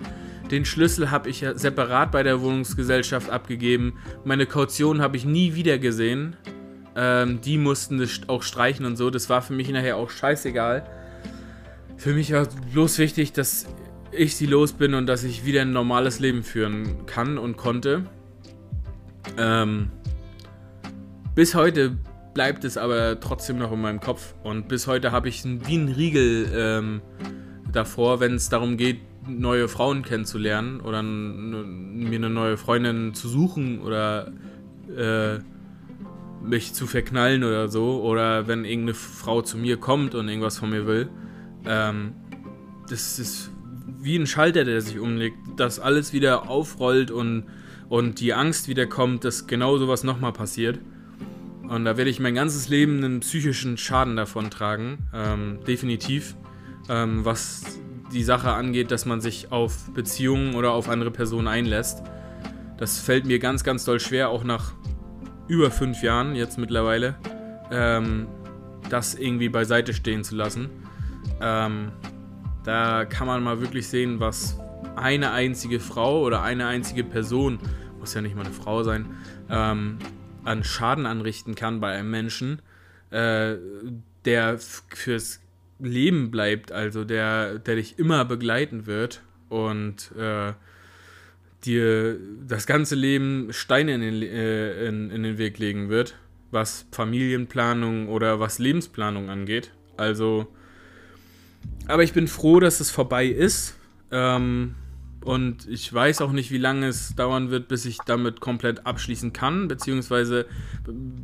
Den 0.52 0.66
Schlüssel 0.66 1.12
habe 1.12 1.30
ich 1.30 1.46
separat 1.56 2.12
bei 2.12 2.24
der 2.24 2.42
Wohnungsgesellschaft 2.42 3.30
abgegeben. 3.30 3.94
Meine 4.26 4.48
Kaution 4.48 5.00
habe 5.02 5.16
ich 5.16 5.24
nie 5.24 5.54
wieder 5.54 5.78
gesehen. 5.78 6.36
Ähm, 6.96 7.42
die 7.42 7.58
mussten 7.58 7.98
das 7.98 8.22
auch 8.28 8.44
streichen 8.44 8.86
und 8.86 8.96
so. 8.96 9.10
Das 9.10 9.30
war 9.30 9.42
für 9.42 9.54
mich 9.54 9.70
nachher 9.70 9.98
auch 9.98 10.10
scheißegal. 10.10 10.84
Für 11.98 12.14
mich 12.14 12.32
war 12.32 12.48
bloß 12.74 12.98
wichtig, 12.98 13.34
dass 13.34 13.66
ich 14.12 14.36
sie 14.36 14.46
los 14.46 14.74
bin 14.74 14.94
und 14.94 15.06
dass 15.06 15.24
ich 15.24 15.46
wieder 15.46 15.62
ein 15.62 15.74
normales 15.74 16.20
Leben 16.20 16.44
führen 16.44 17.06
kann 17.06 17.38
und 17.38 17.58
konnte. 17.58 18.06
Ähm, 19.38 19.92
bis 21.36 21.56
heute 21.56 21.98
bleibt 22.34 22.64
es 22.64 22.78
aber 22.78 23.20
trotzdem 23.20 23.58
noch 23.58 23.72
in 23.72 23.82
meinem 23.82 24.00
Kopf 24.00 24.34
und 24.44 24.68
bis 24.68 24.88
heute 24.88 25.12
habe 25.12 25.30
ich 25.30 25.44
wie 25.44 25.74
einen 25.74 25.90
Riegel 25.90 26.50
ähm, 26.54 27.02
davor, 27.72 28.20
wenn 28.20 28.36
es 28.36 28.50
darum 28.50 28.78
geht, 28.78 29.00
neue 29.28 29.68
Frauen 29.68 30.02
kennenzulernen 30.02 30.82
oder 30.82 31.04
mir 31.04 32.16
eine 32.16 32.30
neue 32.30 32.58
Freundin 32.58 33.14
zu 33.14 33.28
suchen 33.28 33.82
oder 33.82 34.32
äh, 34.96 35.40
mich 36.42 36.74
zu 36.74 36.88
verknallen 36.88 37.44
oder 37.44 37.68
so 37.68 38.02
oder 38.02 38.48
wenn 38.48 38.66
irgendeine 38.66 38.94
Frau 38.94 39.42
zu 39.42 39.58
mir 39.58 39.78
kommt 39.78 40.16
und 40.16 40.28
irgendwas 40.28 40.58
von 40.58 40.70
mir 40.70 40.86
will. 40.88 41.10
Ähm, 41.66 42.14
das 42.90 43.20
ist 43.20 43.52
wie 44.02 44.16
ein 44.16 44.28
Schalter, 44.28 44.64
der 44.64 44.82
sich 44.82 45.00
umlegt, 45.00 45.38
dass 45.58 45.80
alles 45.80 46.14
wieder 46.14 46.50
aufrollt 46.50 47.12
und, 47.12 47.46
und 47.90 48.20
die 48.20 48.34
Angst 48.34 48.68
wieder 48.68 48.86
kommt, 48.86 49.24
dass 49.26 49.48
genau 49.48 49.78
sowas 49.78 50.04
nochmal 50.04 50.34
passiert. 50.34 50.80
Und 51.68 51.86
da 51.86 51.98
werde 51.98 52.10
ich 52.10 52.20
mein 52.20 52.34
ganzes 52.34 52.70
Leben 52.70 53.04
einen 53.04 53.20
psychischen 53.20 53.78
Schaden 53.78 54.16
davon 54.16 54.50
tragen, 54.50 55.10
ähm, 55.14 55.60
definitiv, 55.68 56.36
ähm, 56.90 57.24
was 57.26 57.80
die 58.12 58.24
Sache 58.24 58.52
angeht, 58.52 58.90
dass 58.90 59.06
man 59.06 59.22
sich 59.22 59.52
auf 59.52 59.92
Beziehungen 59.94 60.56
oder 60.56 60.72
auf 60.72 60.90
andere 60.90 61.12
Personen 61.12 61.48
einlässt. 61.48 62.02
Das 62.78 63.00
fällt 63.00 63.26
mir 63.26 63.38
ganz, 63.38 63.64
ganz 63.64 63.86
doll 63.86 64.00
schwer, 64.00 64.30
auch 64.30 64.44
nach 64.44 64.74
über 65.50 65.72
fünf 65.72 66.02
Jahren 66.02 66.36
jetzt 66.36 66.58
mittlerweile, 66.58 67.16
ähm, 67.72 68.28
das 68.90 69.16
irgendwie 69.16 69.50
beiseite 69.50 69.94
stehen 69.94 70.24
zu 70.24 70.36
lassen. 70.36 70.70
Ähm, 71.42 71.92
da 72.64 73.04
kann 73.06 73.28
man 73.28 73.44
mal 73.44 73.60
wirklich 73.60 73.88
sehen, 73.88 74.20
was 74.20 74.58
eine 74.96 75.32
einzige 75.32 75.80
Frau 75.80 76.22
oder 76.22 76.44
eine 76.44 76.68
einzige 76.68 77.04
Person, 77.04 77.60
muss 78.00 78.14
ja 78.14 78.22
nicht 78.22 78.36
mal 78.36 78.46
eine 78.46 78.54
Frau 78.54 78.84
sein, 78.84 79.08
ähm, 79.50 79.98
an 80.44 80.64
Schaden 80.64 81.06
anrichten 81.06 81.56
kann 81.56 81.80
bei 81.80 81.92
einem 81.92 82.12
Menschen, 82.12 82.62
äh, 83.10 83.56
der 84.26 84.60
fürs 84.60 85.42
Leben 85.80 86.30
bleibt, 86.30 86.72
also 86.72 87.04
der, 87.04 87.60
der 87.60 87.76
dich 87.76 87.98
immer 87.98 88.26
begleiten 88.26 88.86
wird 88.86 89.22
und 89.48 90.12
äh, 90.18 90.54
dir 91.66 92.18
das 92.48 92.66
ganze 92.66 92.96
Leben 92.96 93.50
Steine 93.52 93.96
in 93.96 94.02
den, 94.02 94.22
äh, 94.22 94.88
in, 94.88 95.12
in 95.12 95.24
den 95.24 95.38
Weg 95.38 95.60
legen 95.60 95.90
wird, 95.90 96.16
was 96.52 96.86
Familienplanung 96.92 98.08
oder 98.10 98.40
was 98.40 98.60
Lebensplanung 98.60 99.30
angeht. 99.30 99.72
Also 99.98 100.48
aber 101.88 102.04
ich 102.04 102.14
bin 102.14 102.28
froh, 102.28 102.60
dass 102.60 102.80
es 102.80 102.92
vorbei 102.92 103.26
ist. 103.26 103.76
Ähm, 104.12 104.76
und 105.24 105.68
ich 105.68 105.94
weiß 105.94 106.22
auch 106.22 106.32
nicht, 106.32 106.52
wie 106.52 106.58
lange 106.58 106.88
es 106.88 107.16
dauern 107.16 107.52
wird, 107.52 107.68
bis 107.68 107.86
ich 107.86 107.98
damit 108.06 108.40
komplett 108.40 108.86
abschließen 108.86 109.34
kann, 109.34 109.68
beziehungsweise 109.68 110.46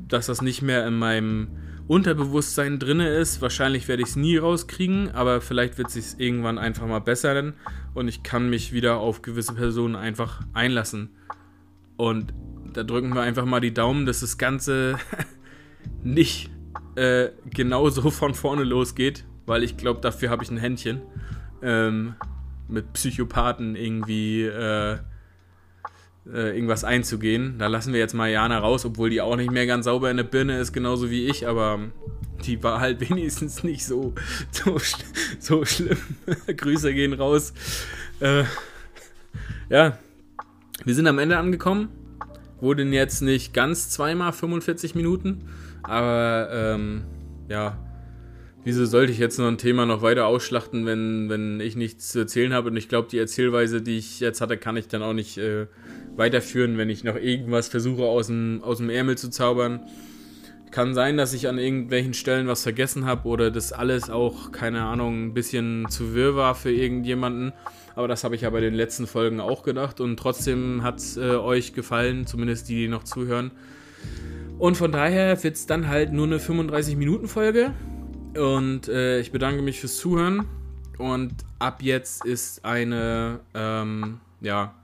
dass 0.07 0.25
das 0.25 0.41
nicht 0.41 0.61
mehr 0.61 0.85
in 0.85 0.97
meinem 0.97 1.47
Unterbewusstsein 1.87 2.79
drin 2.79 2.99
ist. 2.99 3.41
Wahrscheinlich 3.41 3.87
werde 3.87 4.03
ich 4.03 4.09
es 4.09 4.15
nie 4.15 4.37
rauskriegen, 4.37 5.11
aber 5.11 5.39
vielleicht 5.39 5.77
wird 5.77 5.87
es 5.87 5.93
sich 5.93 6.19
irgendwann 6.19 6.57
einfach 6.57 6.87
mal 6.87 6.99
bessern 6.99 7.53
und 7.93 8.07
ich 8.07 8.23
kann 8.23 8.49
mich 8.49 8.73
wieder 8.73 8.97
auf 8.97 9.21
gewisse 9.21 9.53
Personen 9.53 9.95
einfach 9.95 10.41
einlassen. 10.53 11.09
Und 11.95 12.33
da 12.73 12.83
drücken 12.83 13.13
wir 13.13 13.21
einfach 13.21 13.45
mal 13.45 13.61
die 13.61 13.73
Daumen, 13.73 14.05
dass 14.05 14.19
das 14.19 14.37
Ganze 14.37 14.97
nicht 16.03 16.49
äh, 16.95 17.29
genauso 17.49 18.09
von 18.09 18.33
vorne 18.33 18.65
losgeht, 18.65 19.23
weil 19.45 19.63
ich 19.63 19.77
glaube, 19.77 20.01
dafür 20.01 20.29
habe 20.29 20.43
ich 20.43 20.51
ein 20.51 20.57
Händchen. 20.57 21.01
Ähm, 21.61 22.15
mit 22.67 22.93
Psychopathen 22.93 23.75
irgendwie 23.75 24.43
äh, 24.43 24.97
äh, 26.31 26.55
irgendwas 26.55 26.83
einzugehen. 26.83 27.57
Da 27.59 27.67
lassen 27.67 27.93
wir 27.93 27.99
jetzt 27.99 28.13
mal 28.13 28.29
Jana 28.29 28.57
raus, 28.59 28.85
obwohl 28.85 29.09
die 29.09 29.21
auch 29.21 29.35
nicht 29.35 29.51
mehr 29.51 29.67
ganz 29.67 29.85
sauber 29.85 30.09
in 30.09 30.17
der 30.17 30.23
Birne 30.23 30.59
ist, 30.59 30.73
genauso 30.73 31.09
wie 31.09 31.27
ich, 31.27 31.47
aber 31.47 31.79
die 32.45 32.61
war 32.63 32.79
halt 32.79 32.99
wenigstens 33.09 33.63
nicht 33.63 33.85
so, 33.85 34.13
so, 34.51 34.77
so 35.39 35.65
schlimm. 35.65 35.97
Grüße 36.47 36.93
gehen 36.93 37.13
raus. 37.13 37.53
Äh, 38.19 38.43
ja, 39.69 39.97
wir 40.83 40.95
sind 40.95 41.07
am 41.07 41.19
Ende 41.19 41.37
angekommen. 41.37 41.89
Wurden 42.61 42.93
jetzt 42.93 43.21
nicht 43.21 43.53
ganz 43.53 43.89
zweimal 43.89 44.31
45 44.31 44.95
Minuten, 44.95 45.49
aber 45.83 46.49
ähm, 46.51 47.03
ja, 47.49 47.77
Wieso 48.65 48.83
sollte 48.87 49.11
ich 49.11 49.19
jetzt 49.19 49.37
noch 49.37 49.47
ein 49.47 49.59
Thema 49.59 49.85
noch 49.85 50.01
weiter 50.01 50.25
ausschlachten, 50.25 50.87
wenn, 50.87 51.29
wenn 51.29 51.59
ich 51.59 51.75
nichts 51.75 52.09
zu 52.09 52.17
erzählen 52.17 52.51
habe? 52.51 52.71
Und 52.71 52.77
ich 52.77 52.89
glaube, 52.89 53.07
die 53.07 53.19
Erzählweise, 53.19 53.79
die 53.79 53.99
ich 53.99 54.19
jetzt 54.19 54.41
hatte, 54.41 54.57
kann 54.57 54.75
ich 54.75 54.87
dann 54.87 55.03
auch 55.03 55.13
nicht 55.13 55.37
äh, 55.37 55.67
weiterführen, 56.15 56.75
wenn 56.75 56.89
ich 56.89 57.03
noch 57.03 57.15
irgendwas 57.15 57.67
versuche 57.67 58.01
aus 58.01 58.25
dem, 58.25 58.63
aus 58.63 58.79
dem 58.79 58.89
Ärmel 58.89 59.19
zu 59.19 59.29
zaubern. 59.29 59.81
Kann 60.71 60.95
sein, 60.95 61.15
dass 61.15 61.31
ich 61.33 61.47
an 61.47 61.59
irgendwelchen 61.59 62.15
Stellen 62.15 62.47
was 62.47 62.63
vergessen 62.63 63.05
habe 63.05 63.29
oder 63.29 63.51
das 63.51 63.71
alles 63.71 64.09
auch, 64.09 64.51
keine 64.51 64.81
Ahnung, 64.81 65.27
ein 65.27 65.33
bisschen 65.35 65.85
zu 65.89 66.15
wirr 66.15 66.35
war 66.35 66.55
für 66.55 66.71
irgendjemanden. 66.71 67.53
Aber 67.93 68.07
das 68.07 68.23
habe 68.23 68.33
ich 68.33 68.41
ja 68.41 68.49
bei 68.49 68.61
den 68.61 68.73
letzten 68.73 69.05
Folgen 69.05 69.41
auch 69.41 69.61
gedacht 69.61 70.01
und 70.01 70.17
trotzdem 70.17 70.81
hat 70.81 70.97
es 70.97 71.17
äh, 71.17 71.35
euch 71.35 71.73
gefallen, 71.73 72.25
zumindest 72.25 72.67
die, 72.67 72.77
die 72.77 72.87
noch 72.87 73.03
zuhören. 73.03 73.51
Und 74.57 74.75
von 74.75 74.91
daher 74.91 75.43
wird 75.43 75.53
es 75.53 75.67
dann 75.67 75.87
halt 75.87 76.11
nur 76.11 76.25
eine 76.25 76.39
35-Minuten-Folge. 76.39 77.71
Und 78.37 78.87
äh, 78.87 79.19
ich 79.19 79.31
bedanke 79.31 79.61
mich 79.61 79.79
fürs 79.79 79.97
Zuhören. 79.97 80.45
Und 80.97 81.33
ab 81.59 81.81
jetzt 81.81 82.25
ist 82.25 82.63
eine, 82.63 83.39
ähm, 83.53 84.19
ja, 84.41 84.75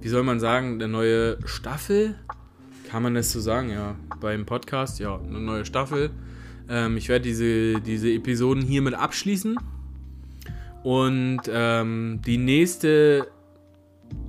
wie 0.00 0.08
soll 0.08 0.22
man 0.22 0.40
sagen, 0.40 0.74
eine 0.74 0.88
neue 0.88 1.38
Staffel 1.46 2.16
kann 2.88 3.02
man 3.02 3.14
das 3.14 3.30
so 3.30 3.40
sagen, 3.40 3.70
ja. 3.70 3.96
Beim 4.20 4.46
Podcast, 4.46 4.98
ja, 4.98 5.18
eine 5.18 5.40
neue 5.40 5.64
Staffel. 5.66 6.10
Ähm, 6.68 6.96
ich 6.96 7.08
werde 7.08 7.24
diese, 7.24 7.80
diese 7.80 8.10
Episoden 8.10 8.62
hiermit 8.62 8.94
abschließen. 8.94 9.58
Und 10.82 11.42
ähm, 11.50 12.20
die 12.24 12.38
nächste 12.38 13.28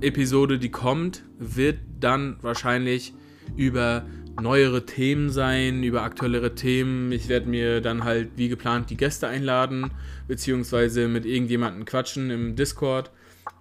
Episode, 0.02 0.58
die 0.58 0.70
kommt, 0.70 1.24
wird 1.38 1.78
dann 2.00 2.36
wahrscheinlich 2.42 3.14
über 3.56 4.04
neuere 4.40 4.86
Themen 4.86 5.30
sein, 5.30 5.82
über 5.82 6.02
aktuellere 6.02 6.54
Themen. 6.54 7.12
Ich 7.12 7.28
werde 7.28 7.48
mir 7.48 7.80
dann 7.80 8.04
halt 8.04 8.30
wie 8.36 8.48
geplant 8.48 8.90
die 8.90 8.96
Gäste 8.96 9.28
einladen, 9.28 9.90
beziehungsweise 10.28 11.08
mit 11.08 11.26
irgendjemandem 11.26 11.84
quatschen 11.84 12.30
im 12.30 12.56
Discord 12.56 13.10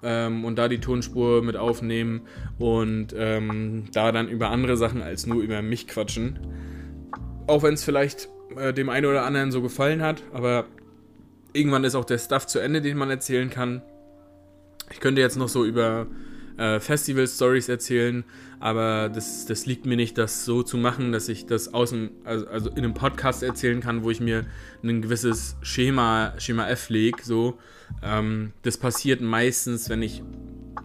ähm, 0.04 0.46
und 0.46 0.58
da 0.58 0.68
die 0.68 0.80
Tonspur 0.80 1.42
mit 1.44 1.56
aufnehmen 1.56 2.22
und 2.58 3.14
ähm, 3.18 3.86
da 3.94 4.12
dann 4.12 4.28
über 4.28 4.50
andere 4.50 4.78
Sachen 4.78 5.02
als 5.02 5.26
nur 5.26 5.42
über 5.42 5.62
mich 5.62 5.88
quatschen. 5.88 6.40
Auch 7.48 7.64
wenn 7.64 7.74
es 7.74 7.84
vielleicht 7.84 8.30
äh, 8.56 8.74
dem 8.74 8.90
einen 8.90 9.06
oder 9.06 9.26
anderen 9.26 9.52
so 9.52 9.62
gefallen 9.62 10.02
hat, 10.02 10.24
aber 10.34 10.66
irgendwann 11.54 11.84
ist 11.84 11.96
auch 11.96 12.06
der 12.06 12.18
Stuff 12.18 12.48
zu 12.48 12.60
Ende, 12.60 12.82
den 12.82 12.98
man 12.98 13.10
erzählen 13.10 13.50
kann. 13.50 13.82
Ich 14.92 15.00
könnte 15.00 15.22
jetzt 15.22 15.38
noch 15.38 15.50
so 15.50 15.66
über 15.66 16.08
äh, 16.60 16.80
Festival-Stories 16.80 17.70
erzählen, 17.70 18.24
aber 18.60 19.10
das, 19.10 19.46
das 19.46 19.66
liegt 19.66 19.86
mir 19.86 19.96
nicht, 19.96 20.18
das 20.18 20.44
so 20.44 20.62
zu 20.62 20.78
machen, 20.78 21.12
dass 21.12 21.30
ich 21.30 21.46
das 21.46 21.74
außen, 21.74 22.12
also, 22.26 22.48
also 22.48 22.70
in 22.72 22.80
einem 22.80 22.94
Podcast 22.94 23.42
erzählen 23.42 23.80
kann, 23.80 24.04
wo 24.04 24.12
ich 24.12 24.20
mir 24.20 24.46
ein 24.84 25.02
gewisses 25.02 25.56
Schema, 25.62 26.34
Schema 26.38 26.68
F 26.68 26.90
lege. 26.90 27.24
So. 27.24 27.58
Ähm, 28.04 28.52
das 28.64 28.78
passiert 28.78 29.22
meistens, 29.22 29.90
wenn 29.90 30.02
ich 30.02 30.22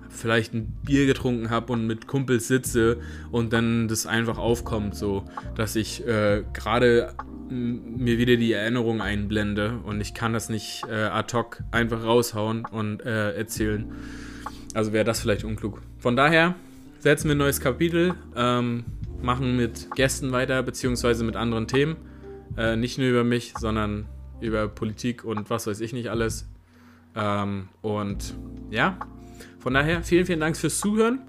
vielleicht 0.09 0.55
ein 0.55 0.72
Bier 0.85 1.07
getrunken 1.07 1.51
habe 1.51 1.72
und 1.72 1.87
mit 1.87 2.07
Kumpels 2.07 2.47
sitze 2.47 2.99
und 3.33 3.53
dann 3.53 3.89
das 3.89 4.07
einfach 4.07 4.39
aufkommt, 4.39 4.95
so 4.95 5.25
dass 5.57 5.75
ich 5.75 6.07
äh, 6.07 6.45
gerade 6.53 7.14
mir 7.51 8.18
wieder 8.18 8.37
die 8.37 8.53
Erinnerung 8.53 9.03
einblende 9.03 9.81
und 9.85 10.01
ich 10.01 10.14
kann 10.14 10.33
das 10.33 10.49
nicht 10.49 10.85
äh, 10.89 10.95
ad 10.95 11.37
hoc 11.37 11.62
einfach 11.72 12.05
raushauen 12.05 12.64
und 12.64 13.05
äh, 13.05 13.35
erzählen. 13.35 13.93
Also 14.75 14.93
wäre 14.93 15.05
das 15.05 15.20
vielleicht 15.20 15.45
unklug. 15.45 15.81
Von 15.99 16.16
daher 16.16 16.57
setzen 16.99 17.29
wir 17.29 17.37
ein 17.37 17.39
neues 17.39 17.61
Kapitel, 17.61 18.14
ähm, 18.37 18.85
machen 19.22 19.57
mit 19.57 19.89
Gästen 19.95 20.33
weiter, 20.33 20.62
beziehungsweise 20.62 21.25
mit 21.25 21.37
anderen 21.37 21.68
Themen. 21.68 21.97
Äh, 22.57 22.77
nicht 22.77 22.99
nur 22.99 23.09
über 23.09 23.25
mich, 23.25 23.55
sondern 23.59 24.07
über 24.41 24.68
Politik 24.68 25.25
und 25.25 25.49
was 25.49 25.66
weiß 25.66 25.81
ich 25.81 25.93
nicht 25.93 26.09
alles. 26.09 26.49
Ähm, 27.14 27.68
und 27.83 28.35
ja, 28.70 28.99
von 29.61 29.75
daher 29.75 30.03
vielen, 30.03 30.27
vielen 30.27 30.41
Dank 30.41 30.57
fürs 30.57 30.79
Zuhören. 30.81 31.20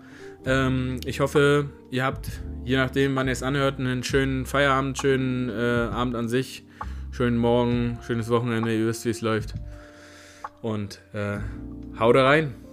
Ähm, 0.46 1.00
ich 1.06 1.20
hoffe, 1.20 1.70
ihr 1.92 2.04
habt, 2.04 2.30
je 2.64 2.78
nachdem, 2.78 3.16
wann 3.16 3.28
ihr 3.28 3.34
es 3.34 3.44
anhört, 3.44 3.80
einen 3.80 4.04
schönen 4.04 4.46
Feierabend, 4.46 4.98
schönen 4.98 5.50
äh, 5.50 5.54
Abend 5.94 6.16
an 6.16 6.28
sich, 6.28 6.64
schönen 7.12 7.38
Morgen, 7.38 8.00
schönes 8.06 8.30
Wochenende, 8.30 8.76
ihr 8.76 8.88
wisst, 8.88 9.06
wie 9.06 9.10
es 9.10 9.22
läuft. 9.22 9.54
Und 10.62 11.00
äh, 11.14 11.38
haut 12.00 12.16
rein. 12.16 12.65